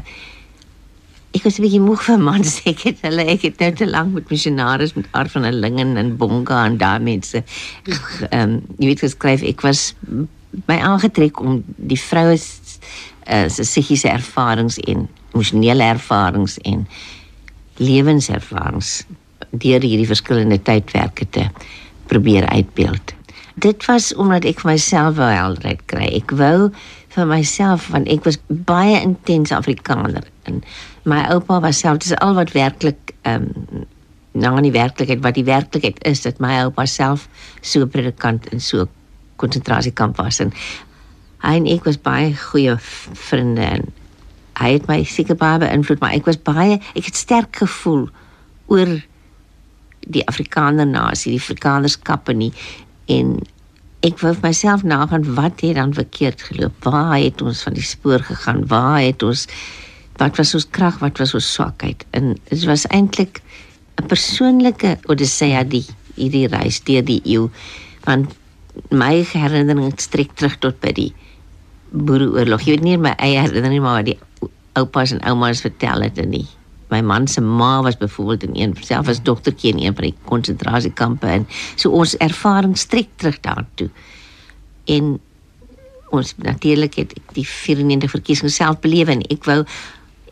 ek 1.31 1.45
was 1.45 1.59
'n 1.59 1.65
bietjie 1.65 1.83
moeg 1.83 2.01
vir 2.03 2.19
mans 2.19 2.59
ek 2.71 2.83
het 2.89 3.03
hulle 3.05 3.25
ek 3.35 3.45
het 3.47 3.59
nou 3.63 3.71
te 3.73 3.87
lank 3.89 4.13
met 4.13 4.29
missionaris 4.29 4.95
met 4.97 5.07
Art 5.11 5.31
van 5.31 5.47
Lingen 5.53 5.97
en 5.97 6.17
Bonga 6.17 6.65
en 6.65 6.77
daai 6.77 6.99
mense 6.99 7.43
ehm 8.29 8.41
um, 8.41 8.59
jy 8.77 8.91
weet 8.91 9.05
geskryf 9.05 9.45
ek 9.45 9.61
was 9.61 9.93
my 10.65 10.79
aangetrek 10.81 11.39
om 11.39 11.63
die 11.77 11.99
vroue 11.99 12.35
uh, 12.35 13.47
se 13.47 13.63
psigiese 13.63 14.09
ervarings 14.09 14.79
en 14.79 15.07
emosionele 15.33 15.83
ervarings 15.83 16.57
en 16.65 16.87
lewenservarings 17.77 19.03
deur 19.51 19.85
hierdie 19.85 20.09
verskillende 20.09 20.59
tydwerke 20.61 21.25
te 21.29 21.47
probeer 22.09 22.45
uitbeeld. 22.49 23.13
Dit 23.59 23.85
was 23.85 24.13
omdat 24.15 24.45
ek 24.49 24.63
myself 24.67 25.17
wou 25.19 25.29
helderheid 25.29 25.81
kry. 25.91 26.07
Ek 26.17 26.31
wou 26.31 26.69
vir 27.19 27.29
myself 27.29 27.89
want 27.93 28.09
ek 28.11 28.25
was 28.27 28.39
baie 28.47 28.97
intens 29.01 29.53
Afrikaner 29.55 30.25
en 30.49 30.61
my 31.09 31.21
oupa 31.35 31.59
was 31.63 31.81
self 31.83 32.01
dis 32.03 32.15
al 32.19 32.35
wat 32.39 32.55
werklik 32.57 33.15
ehm 33.23 33.49
um, 33.49 33.87
nou 34.39 34.51
in 34.59 34.67
die 34.67 34.75
werklikheid 34.75 35.23
wat 35.25 35.35
die 35.35 35.47
werklikheid 35.47 35.97
is 36.05 36.21
dat 36.21 36.37
my 36.39 36.51
oupa 36.63 36.85
self 36.85 37.25
so 37.65 37.87
predikant 37.89 38.45
in 38.53 38.61
so 38.61 38.85
konsentrasiekamp 39.41 40.19
was 40.21 40.39
en 40.43 40.53
hy 41.43 41.55
en 41.57 41.67
ek 41.73 41.87
was 41.89 41.97
baie 42.05 42.29
goeie 42.37 42.75
vriende 42.79 43.65
en 43.65 43.87
hy 44.59 44.73
het 44.75 44.87
my 44.91 44.99
seker 45.07 45.39
baie 45.39 45.61
beïnvloed 45.63 46.01
maar 46.03 46.15
ek 46.17 46.29
was 46.29 46.39
baie 46.45 46.77
ek 46.93 47.09
het 47.09 47.17
sterk 47.17 47.61
gevoel 47.63 48.05
oor 48.69 48.99
die 50.07 50.25
Afrikaner 50.27 50.87
nasie 50.87 51.33
die 51.33 51.41
Afrikanerskap 51.41 52.29
en 52.29 52.45
die, 52.45 52.53
en 53.09 53.39
ek 54.07 54.19
wou 54.23 54.33
vir 54.33 54.47
myself 54.47 54.83
nagaan 54.83 55.27
wat 55.35 55.61
het 55.65 55.75
dan 55.75 55.93
verkeerd 55.93 56.41
geloop 56.41 56.83
waar 56.87 57.17
het 57.17 57.41
ons 57.41 57.63
van 57.67 57.75
die 57.75 57.85
spoor 57.85 58.23
gegaan 58.23 58.65
waar 58.71 59.01
het 59.01 59.23
ons 59.23 59.47
wat 60.19 60.37
was 60.39 60.53
ons 60.55 60.67
krag 60.75 60.99
wat 61.03 61.19
was 61.19 61.33
ons 61.33 61.53
swakheid 61.53 62.05
en 62.15 62.35
dit 62.49 62.65
was 62.69 62.87
eintlik 62.87 63.41
'n 63.99 64.07
persoonlike 64.07 64.97
odyssee 65.07 65.63
die 65.67 65.85
hierdie 66.15 66.47
reis 66.47 66.83
deur 66.83 67.03
die 67.03 67.21
eeu 67.25 67.49
want 68.05 68.35
my 68.91 69.23
herinnering 69.33 69.93
strek 69.99 70.31
terug 70.37 70.57
tot 70.63 70.79
by 70.83 70.93
die 70.95 71.09
boereoorlog. 71.91 72.63
Jy 72.63 72.77
weet 72.77 72.85
nie 72.85 72.97
my 73.01 73.15
eie 73.17 73.41
herinnering 73.41 73.83
maar 73.83 74.01
wat 74.01 74.11
die 74.11 74.17
oupas 74.79 75.13
en 75.15 75.23
oumas 75.27 75.63
vertel 75.65 76.05
het 76.05 76.19
en 76.21 76.31
nie. 76.33 76.45
My 76.89 77.01
man 77.01 77.27
se 77.27 77.41
ma 77.41 77.81
was 77.81 77.97
byvoorbeeld 77.97 78.43
in 78.43 78.55
een 78.55 78.75
self 78.81 79.07
as 79.07 79.21
dogtertjie 79.23 79.73
in 79.73 79.79
een 79.85 79.95
van 79.95 80.03
die 80.03 80.15
konsentrasiekampe 80.25 81.27
en 81.27 81.47
so 81.75 81.89
ons 81.89 82.17
ervaring 82.17 82.77
strek 82.77 83.09
terug 83.15 83.39
daartoe. 83.39 83.89
En 84.85 85.19
ons 86.09 86.33
natuurlik 86.37 86.93
het 86.93 87.13
die 87.33 87.47
94 87.47 88.09
verkiesing 88.09 88.51
self 88.51 88.79
beleef 88.79 89.07
en 89.07 89.21
ek 89.29 89.45
wou 89.45 89.61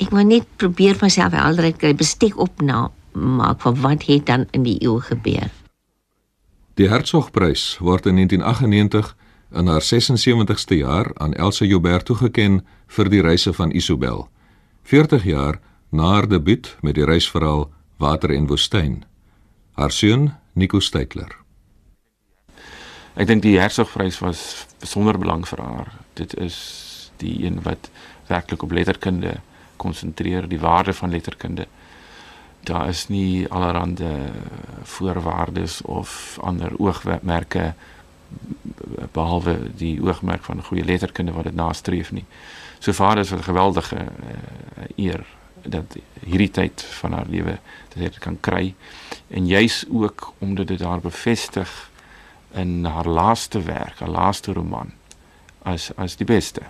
ek 0.01 0.11
wou 0.13 0.23
net 0.25 0.45
probeer 0.61 0.97
myself 1.01 1.33
helderheid 1.33 1.77
kry, 1.81 1.93
bestek 1.97 2.37
op 2.37 2.61
na 2.61 2.87
maak 3.17 3.61
van 3.65 3.79
wat 3.81 4.05
het 4.05 4.25
dan 4.25 4.45
in 4.51 4.65
die 4.65 4.77
eeu 4.85 4.99
gebeur. 5.01 5.49
Die 6.77 6.89
Hertzogprys 6.89 7.77
word 7.81 8.05
in 8.05 8.19
1998 8.21 9.15
in 9.57 9.67
haar 9.67 9.81
76ste 9.81 10.77
jaar 10.77 11.11
aan 11.17 11.33
Elsa 11.33 11.65
Joubert 11.65 12.05
toegeken 12.05 12.61
vir 12.87 13.09
die 13.09 13.21
reise 13.21 13.53
van 13.53 13.71
Isobel. 13.71 14.27
40 14.83 15.23
jaar 15.23 15.59
na 15.89 16.03
haar 16.03 16.27
debuut 16.27 16.75
met 16.81 16.95
die 16.95 17.05
reisverhaal 17.05 17.69
Water 17.97 18.33
en 18.33 18.47
Woestyn. 18.47 19.03
Haar 19.71 19.91
seun, 19.91 20.33
Nico 20.53 20.79
Steitler. 20.79 21.35
Ek 23.17 23.25
dink 23.29 23.41
die 23.41 23.57
Hertzogprys 23.57 24.19
was 24.21 24.67
besonder 24.81 25.17
belang 25.17 25.45
vir 25.49 25.61
haar. 25.63 25.93
Dit 26.19 26.35
is 26.37 26.57
die 27.17 27.45
een 27.45 27.61
wat 27.65 27.89
werklik 28.27 28.61
op 28.61 28.71
letterkunde 28.71 29.39
konsentreer, 29.77 30.47
die 30.49 30.59
waarde 30.61 30.93
van 30.93 31.09
letterkunde. 31.09 31.65
Daar 32.67 32.89
is 32.89 33.07
nie 33.07 33.47
allerhande 33.49 34.11
voorwaardes 34.83 35.81
of 35.81 36.37
ander 36.41 36.73
oogmerke 36.77 37.73
behalwe 39.13 39.57
die 39.77 40.01
oogmerk 40.03 40.43
van 40.43 40.63
goeie 40.63 40.85
letterkunde 40.85 41.31
wat 41.31 41.47
dit 41.49 41.55
nastreef 41.55 42.11
nie. 42.11 42.25
So 42.79 42.91
vader 42.91 43.23
is 43.23 43.31
'n 43.31 43.43
geweldige 43.43 43.95
uh, 43.95 44.83
eer 44.95 45.25
dat 45.63 45.97
hierdie 46.25 46.51
tyd 46.51 46.81
van 46.81 47.11
haar 47.11 47.29
lewe 47.29 47.57
dat 47.89 47.97
sy 47.97 47.99
dit 47.99 48.19
kan 48.19 48.37
kry 48.39 48.75
en 49.27 49.47
juis 49.47 49.85
ook 49.89 50.33
omdat 50.37 50.67
dit 50.67 50.81
haar 50.81 50.99
bevestig 50.99 51.89
in 52.53 52.85
haar 52.85 53.07
laaste 53.07 53.61
werk, 53.61 53.99
haar 53.99 54.09
laaste 54.09 54.53
roman 54.53 54.91
as 55.63 55.91
as 55.95 56.15
die 56.15 56.25
beste. 56.25 56.61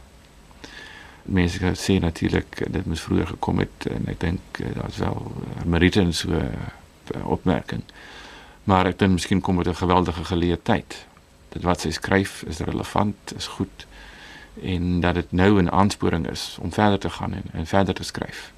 Mense 1.24 1.74
sê 1.76 2.00
natuurlik 2.00 2.64
dit 2.72 2.86
moes 2.86 3.02
vroeër 3.02 3.28
gekom 3.36 3.60
het 3.60 3.90
en 3.92 4.08
ek 4.08 4.20
dink 4.20 4.62
uh, 4.64 4.72
daar's 4.74 4.98
wel 4.98 5.20
uh, 5.20 5.66
Merite 5.66 6.02
en 6.02 6.14
so 6.14 6.42
opmerking. 7.24 7.84
Maar 8.64 8.90
ek 8.92 9.00
dink 9.00 9.20
miskien 9.20 9.42
kom 9.42 9.62
dit 9.64 9.68
'n 9.68 9.84
geweldige 9.84 10.24
geleentheid 10.24 11.06
dit 11.50 11.64
wat 11.64 11.82
sy 11.82 11.92
skryf 11.92 12.44
is 12.48 12.60
relevant, 12.60 13.34
is 13.36 13.48
goed 13.58 13.86
en 14.62 15.00
dat 15.00 15.14
dit 15.14 15.32
nou 15.32 15.62
'n 15.62 15.72
aansporing 15.72 16.30
is 16.30 16.58
om 16.62 16.74
verder 16.74 17.00
te 17.00 17.10
gaan 17.10 17.34
en, 17.34 17.44
en 17.52 17.66
verder 17.66 17.94
te 17.94 18.04
skryf. 18.04 18.52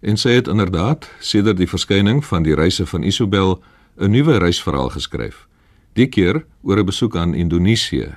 En 0.00 0.16
sy 0.16 0.30
het 0.38 0.48
inderdaad 0.48 1.10
sedert 1.20 1.58
die 1.60 1.68
verskyning 1.68 2.24
van 2.24 2.42
die 2.42 2.54
reise 2.56 2.86
van 2.86 3.02
Isobel 3.02 3.62
'n 3.96 4.10
nuwe 4.10 4.38
reisverhaal 4.38 4.88
geskryf. 4.88 5.46
Die 5.92 6.08
keer 6.08 6.44
oor 6.62 6.78
'n 6.78 6.84
besoek 6.84 7.16
aan 7.16 7.34
Indonesië. 7.34 8.16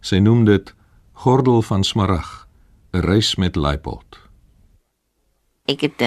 Sy 0.00 0.16
noem 0.16 0.44
dit 0.44 0.74
Gordel 1.12 1.62
van 1.62 1.84
Smarag, 1.84 2.46
'n 2.92 3.00
reis 3.00 3.34
met 3.36 3.56
Leipold. 3.56 4.18
Ek 5.64 5.80
het 5.80 6.02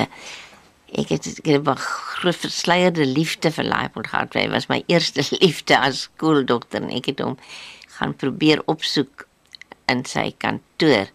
ek 0.91 1.09
het 1.09 1.25
ek 1.27 1.45
het 1.45 1.67
'n 1.67 1.75
groot 1.75 2.35
versleierde 2.35 3.05
liefde 3.05 3.51
vir 3.51 3.63
Leipold 3.63 4.07
gehad. 4.07 4.33
Hy 4.33 4.49
was 4.49 4.67
my 4.67 4.83
eerste 4.85 5.23
liefde 5.43 5.79
as 5.79 6.01
skooldokter 6.01 6.81
en 6.81 6.89
ek 6.89 7.05
het 7.05 7.19
hom 7.19 7.37
gaan 7.87 8.15
probeer 8.15 8.61
opsoek 8.65 9.27
in 9.85 10.05
sy 10.05 10.33
kantoor 10.37 11.09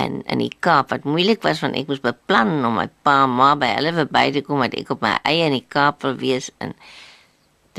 en 0.00 0.20
in 0.26 0.42
die 0.42 0.52
Kaap 0.64 0.90
wat 0.90 1.06
moeilik 1.06 1.42
was 1.46 1.62
want 1.62 1.78
ek 1.78 1.90
moes 1.90 2.02
beplan 2.02 2.56
om 2.66 2.78
my 2.80 2.88
pa 3.06 3.22
en 3.24 3.34
ma 3.38 3.54
by 3.58 3.70
hulle 3.76 3.94
verby 3.96 4.26
te 4.34 4.44
kom 4.46 4.62
want 4.64 4.76
ek 4.78 4.90
op 4.94 5.04
my 5.04 5.16
eie 5.22 5.46
in 5.46 5.56
die 5.56 5.66
Kaap 5.76 6.02
wil 6.06 6.16
wees 6.20 6.50
en 6.64 6.74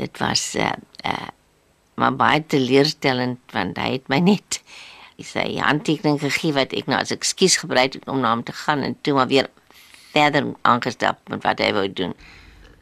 dit 0.00 0.22
was 0.22 0.52
uh, 0.60 0.74
uh 1.04 1.32
maar 1.96 2.12
baie 2.12 2.42
teleurstellend 2.44 3.40
want 3.56 3.78
hy 3.80 3.94
het 3.94 4.10
my 4.12 4.18
net 4.20 4.58
sy 5.24 5.46
handtekening 5.56 6.18
gegee 6.20 6.52
wat 6.52 6.74
ek 6.76 6.90
nou 6.92 6.98
as 7.00 7.14
ekskuus 7.14 7.56
gebruik 7.62 7.96
het 7.96 8.10
om 8.12 8.20
na 8.20 8.34
hom 8.34 8.42
te 8.44 8.52
gaan 8.52 8.84
en 8.84 8.96
toe 9.00 9.14
maar 9.16 9.30
weer 9.30 9.48
verder 10.12 10.50
aangestap 10.68 11.22
met 11.32 11.44
wat 11.44 11.60
hy 11.64 11.72
wou 11.76 11.86
doen. 11.88 12.12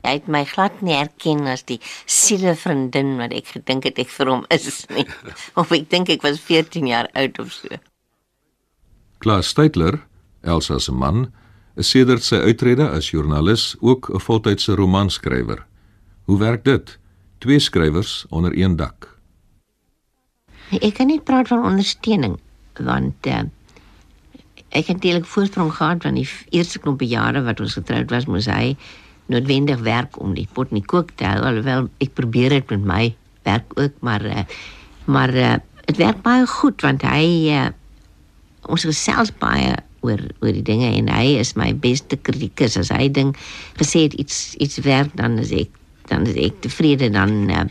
Hy 0.05 0.19
het 0.19 0.27
my 0.29 0.43
glad 0.45 0.83
nie 0.85 0.97
erken 0.99 1.47
as 1.49 1.65
die 1.69 1.79
sielevriendin 2.11 3.15
wat 3.23 3.33
ek 3.39 3.55
gedink 3.55 3.87
het 3.89 4.03
ek 4.03 4.11
vir 4.13 4.31
hom 4.35 4.45
is 4.53 4.85
nie. 4.93 5.07
Of 5.61 5.73
ek 5.73 5.89
dink 5.95 6.13
ek 6.13 6.27
was 6.27 6.43
14 6.43 6.91
jaar 6.91 7.09
oud 7.15 7.41
of 7.41 7.55
so. 7.55 7.81
Klaas 9.19 9.49
Steitler, 9.49 10.01
Elsa 10.43 10.79
se 10.79 10.93
man, 10.93 11.29
is 11.77 11.91
sedert 11.91 12.23
sy 12.23 12.39
uittrede 12.45 12.87
as 12.91 13.11
joernalis 13.11 13.75
ook 13.81 14.11
'n 14.11 14.21
voltydse 14.21 14.75
romanskrywer. 14.75 15.67
Hoe 16.25 16.39
werk 16.39 16.65
dit? 16.65 16.99
Twee 17.39 17.59
skrywers 17.59 18.27
onder 18.29 18.59
een 18.59 18.77
dak. 18.77 19.19
Ek 20.71 20.95
kan 20.95 21.07
nie 21.07 21.21
praat 21.21 21.49
van 21.49 21.65
ondersteuning 21.65 22.39
want 22.81 23.27
uh, 23.27 23.45
ek 24.75 24.89
het 24.91 25.05
eintlik 25.05 25.27
voorsprong 25.31 25.71
gehad 25.73 26.03
van 26.03 26.15
die 26.15 26.29
eerste 26.51 26.79
knoppe 26.79 27.07
jare 27.07 27.43
wat 27.43 27.61
ons 27.61 27.77
getroud 27.79 28.11
was, 28.11 28.27
moes 28.27 28.47
hy 28.51 28.77
noodwendig 29.27 29.81
werk 29.87 30.19
om 30.21 30.35
die 30.35 30.49
pot 30.53 30.73
in 30.73 30.81
die 30.81 30.89
kook 30.91 31.13
te 31.15 31.25
hou. 31.25 31.45
Alhoewel 31.45 31.89
ek 32.03 32.17
probeer 32.19 32.51
dit 32.51 32.71
met 32.71 32.85
my 32.85 33.05
werk 33.47 33.79
ook, 33.79 33.95
maar 34.01 34.25
uh, 34.25 34.45
maar 35.05 35.31
dit 35.31 35.97
uh, 35.97 36.07
werk 36.07 36.23
baie 36.23 36.47
goed 36.47 36.81
want 36.81 37.03
hy 37.03 37.25
uh, 37.53 37.69
ons 38.69 38.87
gesels 38.89 39.33
baie 39.41 39.75
oor 40.05 40.21
oor 40.41 40.53
die 40.53 40.65
dinge 40.65 40.91
en 40.99 41.09
hy 41.13 41.37
is 41.41 41.55
my 41.59 41.73
beste 41.85 42.19
kritikus. 42.21 42.77
As 42.81 42.93
hy 42.93 43.09
ding 43.13 43.33
gesê 43.81 44.07
het 44.07 44.17
iets 44.21 44.55
iets 44.63 44.83
werk 44.85 45.13
dan 45.19 45.39
is 45.43 45.53
ek 45.55 45.73
dan 46.11 46.29
is 46.29 46.37
ek 46.37 46.61
tevrede 46.65 47.09
dan 47.13 47.49
uh, 47.51 47.65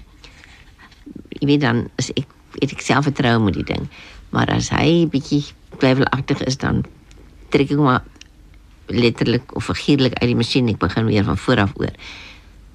jy 1.40 1.50
weet 1.54 1.66
dan 1.66 1.86
is 2.02 2.10
ek 2.18 2.30
het 2.62 2.74
ek 2.74 2.84
selfvertroue 2.86 3.42
met 3.44 3.58
die 3.58 3.68
ding. 3.68 3.88
Maar 4.34 4.50
as 4.56 4.72
hy 4.74 5.06
bietjie 5.10 5.44
twyfelagtig 5.80 6.42
is 6.50 6.60
dan 6.62 6.84
trek 7.54 7.74
ek 7.74 7.82
maar 7.82 8.04
letterlik 8.94 9.54
of 9.58 9.70
figuurlik 9.70 10.18
uit 10.20 10.30
die 10.34 10.38
masjien 10.38 10.70
ek 10.74 10.82
begin 10.82 11.10
weer 11.10 11.26
van 11.26 11.40
voor 11.40 11.66
af 11.68 11.74
oor. 11.82 11.94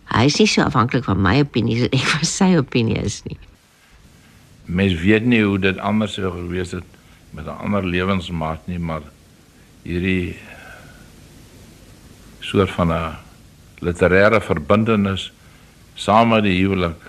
Hy 0.09 0.25
is 0.31 0.39
nie 0.41 0.49
so 0.49 0.65
afhanklik 0.65 1.05
van 1.05 1.21
my 1.21 1.39
opinie 1.45 1.83
as 1.83 1.91
ek 1.91 2.07
van 2.15 2.27
sy 2.27 2.55
opinie 2.59 3.01
is 3.03 3.21
nie. 3.29 3.39
Mens 4.69 4.95
weet 5.01 5.25
nie 5.25 5.43
hoe 5.45 5.59
dit 5.61 5.79
anders 5.81 6.17
sou 6.19 6.31
gewees 6.33 6.75
het 6.77 6.98
met 7.31 7.45
'n 7.47 7.61
ander 7.65 7.85
lewensmaat 7.85 8.67
nie, 8.67 8.79
maar 8.79 9.03
hierdie 9.83 10.37
soort 12.41 12.71
van 12.71 12.93
'n 12.93 13.17
literêre 13.81 14.41
verbintenis 14.41 15.33
saam 15.95 16.29
met 16.29 16.43
die 16.43 16.59
huwelik 16.63 17.01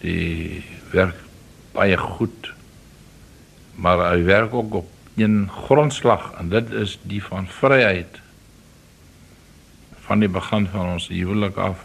die 0.00 0.64
werk 0.90 1.16
baie 1.72 1.96
goed 1.96 2.54
maar 3.74 4.10
hy 4.10 4.22
werk 4.22 4.54
ook 4.54 4.74
op 4.74 4.90
een 5.16 5.50
grondslag 5.50 6.32
en 6.38 6.48
dit 6.48 6.70
is 6.70 6.98
die 7.02 7.22
van 7.24 7.46
vryheid. 7.48 8.20
Van 10.06 10.18
die 10.18 10.28
begin 10.28 10.66
van 10.66 10.92
ons 10.92 11.08
huwelik 11.08 11.56
af 11.56 11.84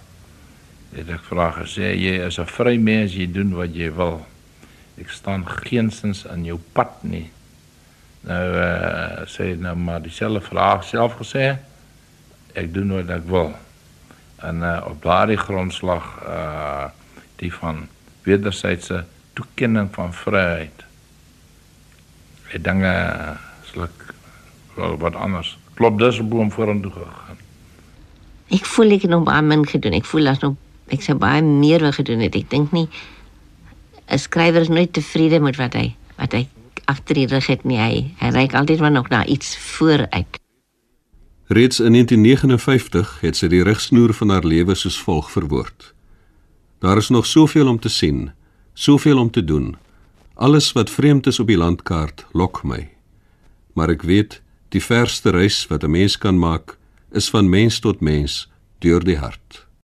het 0.94 1.10
ek 1.14 1.26
vra 1.30 1.52
gesê 1.54 1.94
jy 1.94 2.18
is 2.26 2.40
'n 2.40 2.46
vry 2.46 2.78
mens, 2.78 3.14
jy 3.14 3.32
doen 3.32 3.54
wat 3.54 3.76
jy 3.76 3.94
wil. 3.94 4.26
Ek 5.00 5.10
staan 5.10 5.46
geensins 5.48 6.26
in 6.28 6.46
jou 6.48 6.60
pad 6.76 7.04
nie. 7.08 7.30
Nou 8.28 8.44
uh, 8.60 9.24
sê 9.32 9.54
nou 9.56 9.76
maar 9.80 10.02
dieselfde 10.04 10.42
vraag 10.44 10.84
self 10.84 11.16
gesê. 11.22 11.54
Ek 12.60 12.74
doen 12.74 12.92
wat 12.98 13.12
ek 13.16 13.28
wil. 13.32 13.54
En 14.44 14.64
uh, 14.64 14.80
op 14.90 15.04
daardie 15.04 15.40
grondslag 15.40 16.16
uh 16.28 16.88
die 17.40 17.54
van 17.56 17.86
wederwysige 18.28 19.06
toekenning 19.34 19.88
van 19.96 20.10
vryheid. 20.12 20.82
Ek 22.52 22.64
dinge 22.66 22.92
sluk 23.70 24.10
wel 24.76 24.98
wat 25.00 25.16
anders. 25.16 25.54
Klop 25.80 26.02
dis 26.02 26.20
boom 26.28 26.52
vorentoe 26.52 26.92
gegaan. 26.92 27.40
Ek 28.52 28.68
voel 28.68 28.98
ek 28.98 29.06
het 29.08 29.14
nog 29.14 29.24
baie 29.30 29.46
min 29.46 29.64
gedoen. 29.64 29.96
Ek 29.96 30.10
voel 30.10 30.28
as 30.34 30.44
nog 30.44 30.58
ek 30.92 31.06
sou 31.06 31.16
baie 31.22 31.40
meer 31.46 31.86
wou 31.86 31.94
gedoen 31.96 32.26
het. 32.26 32.36
Ek 32.36 32.52
dink 32.52 32.76
nie 32.76 32.90
'n 34.10 34.18
skrywer 34.18 34.62
is 34.62 34.68
nooit 34.68 34.94
tevrede 34.94 35.40
met 35.40 35.56
wat 35.56 35.74
hy 35.74 35.96
wat 36.18 36.32
hy 36.34 36.48
agter 36.86 37.16
die 37.16 37.28
rug 37.28 37.48
het 37.48 37.64
nie. 37.64 37.78
Hy 37.78 38.16
hy 38.20 38.30
reik 38.34 38.54
altyd 38.54 38.80
maar 38.80 38.92
nog 38.92 39.10
na 39.10 39.26
iets 39.26 39.58
vooruit. 39.58 40.40
Reeds 41.48 41.80
in 41.80 41.94
1959 41.94 43.20
het 43.22 43.38
sy 43.38 43.48
die 43.48 43.64
rigsnoer 43.64 44.14
van 44.14 44.30
haar 44.30 44.46
lewe 44.46 44.76
soos 44.76 45.00
volg 45.02 45.32
verwoord: 45.32 45.94
Daar 46.80 46.98
is 46.98 47.10
nog 47.10 47.26
soveel 47.26 47.68
om 47.68 47.80
te 47.80 47.90
sien, 47.90 48.32
soveel 48.74 49.20
om 49.20 49.32
te 49.32 49.44
doen. 49.44 49.78
Alles 50.34 50.72
wat 50.72 50.90
vreemd 50.90 51.28
is 51.28 51.40
op 51.40 51.48
die 51.48 51.58
landkaart 51.58 52.26
lok 52.32 52.64
my. 52.64 52.90
Maar 53.74 53.90
ek 53.90 54.02
weet, 54.02 54.42
die 54.70 54.82
verste 54.84 55.30
reis 55.30 55.68
wat 55.68 55.84
'n 55.84 55.92
mens 55.92 56.18
kan 56.18 56.40
maak, 56.40 56.78
is 57.12 57.30
van 57.30 57.50
mens 57.50 57.80
tot 57.80 58.00
mens 58.00 58.50
deur 58.80 59.04
die 59.04 59.18
hart. 59.18 59.69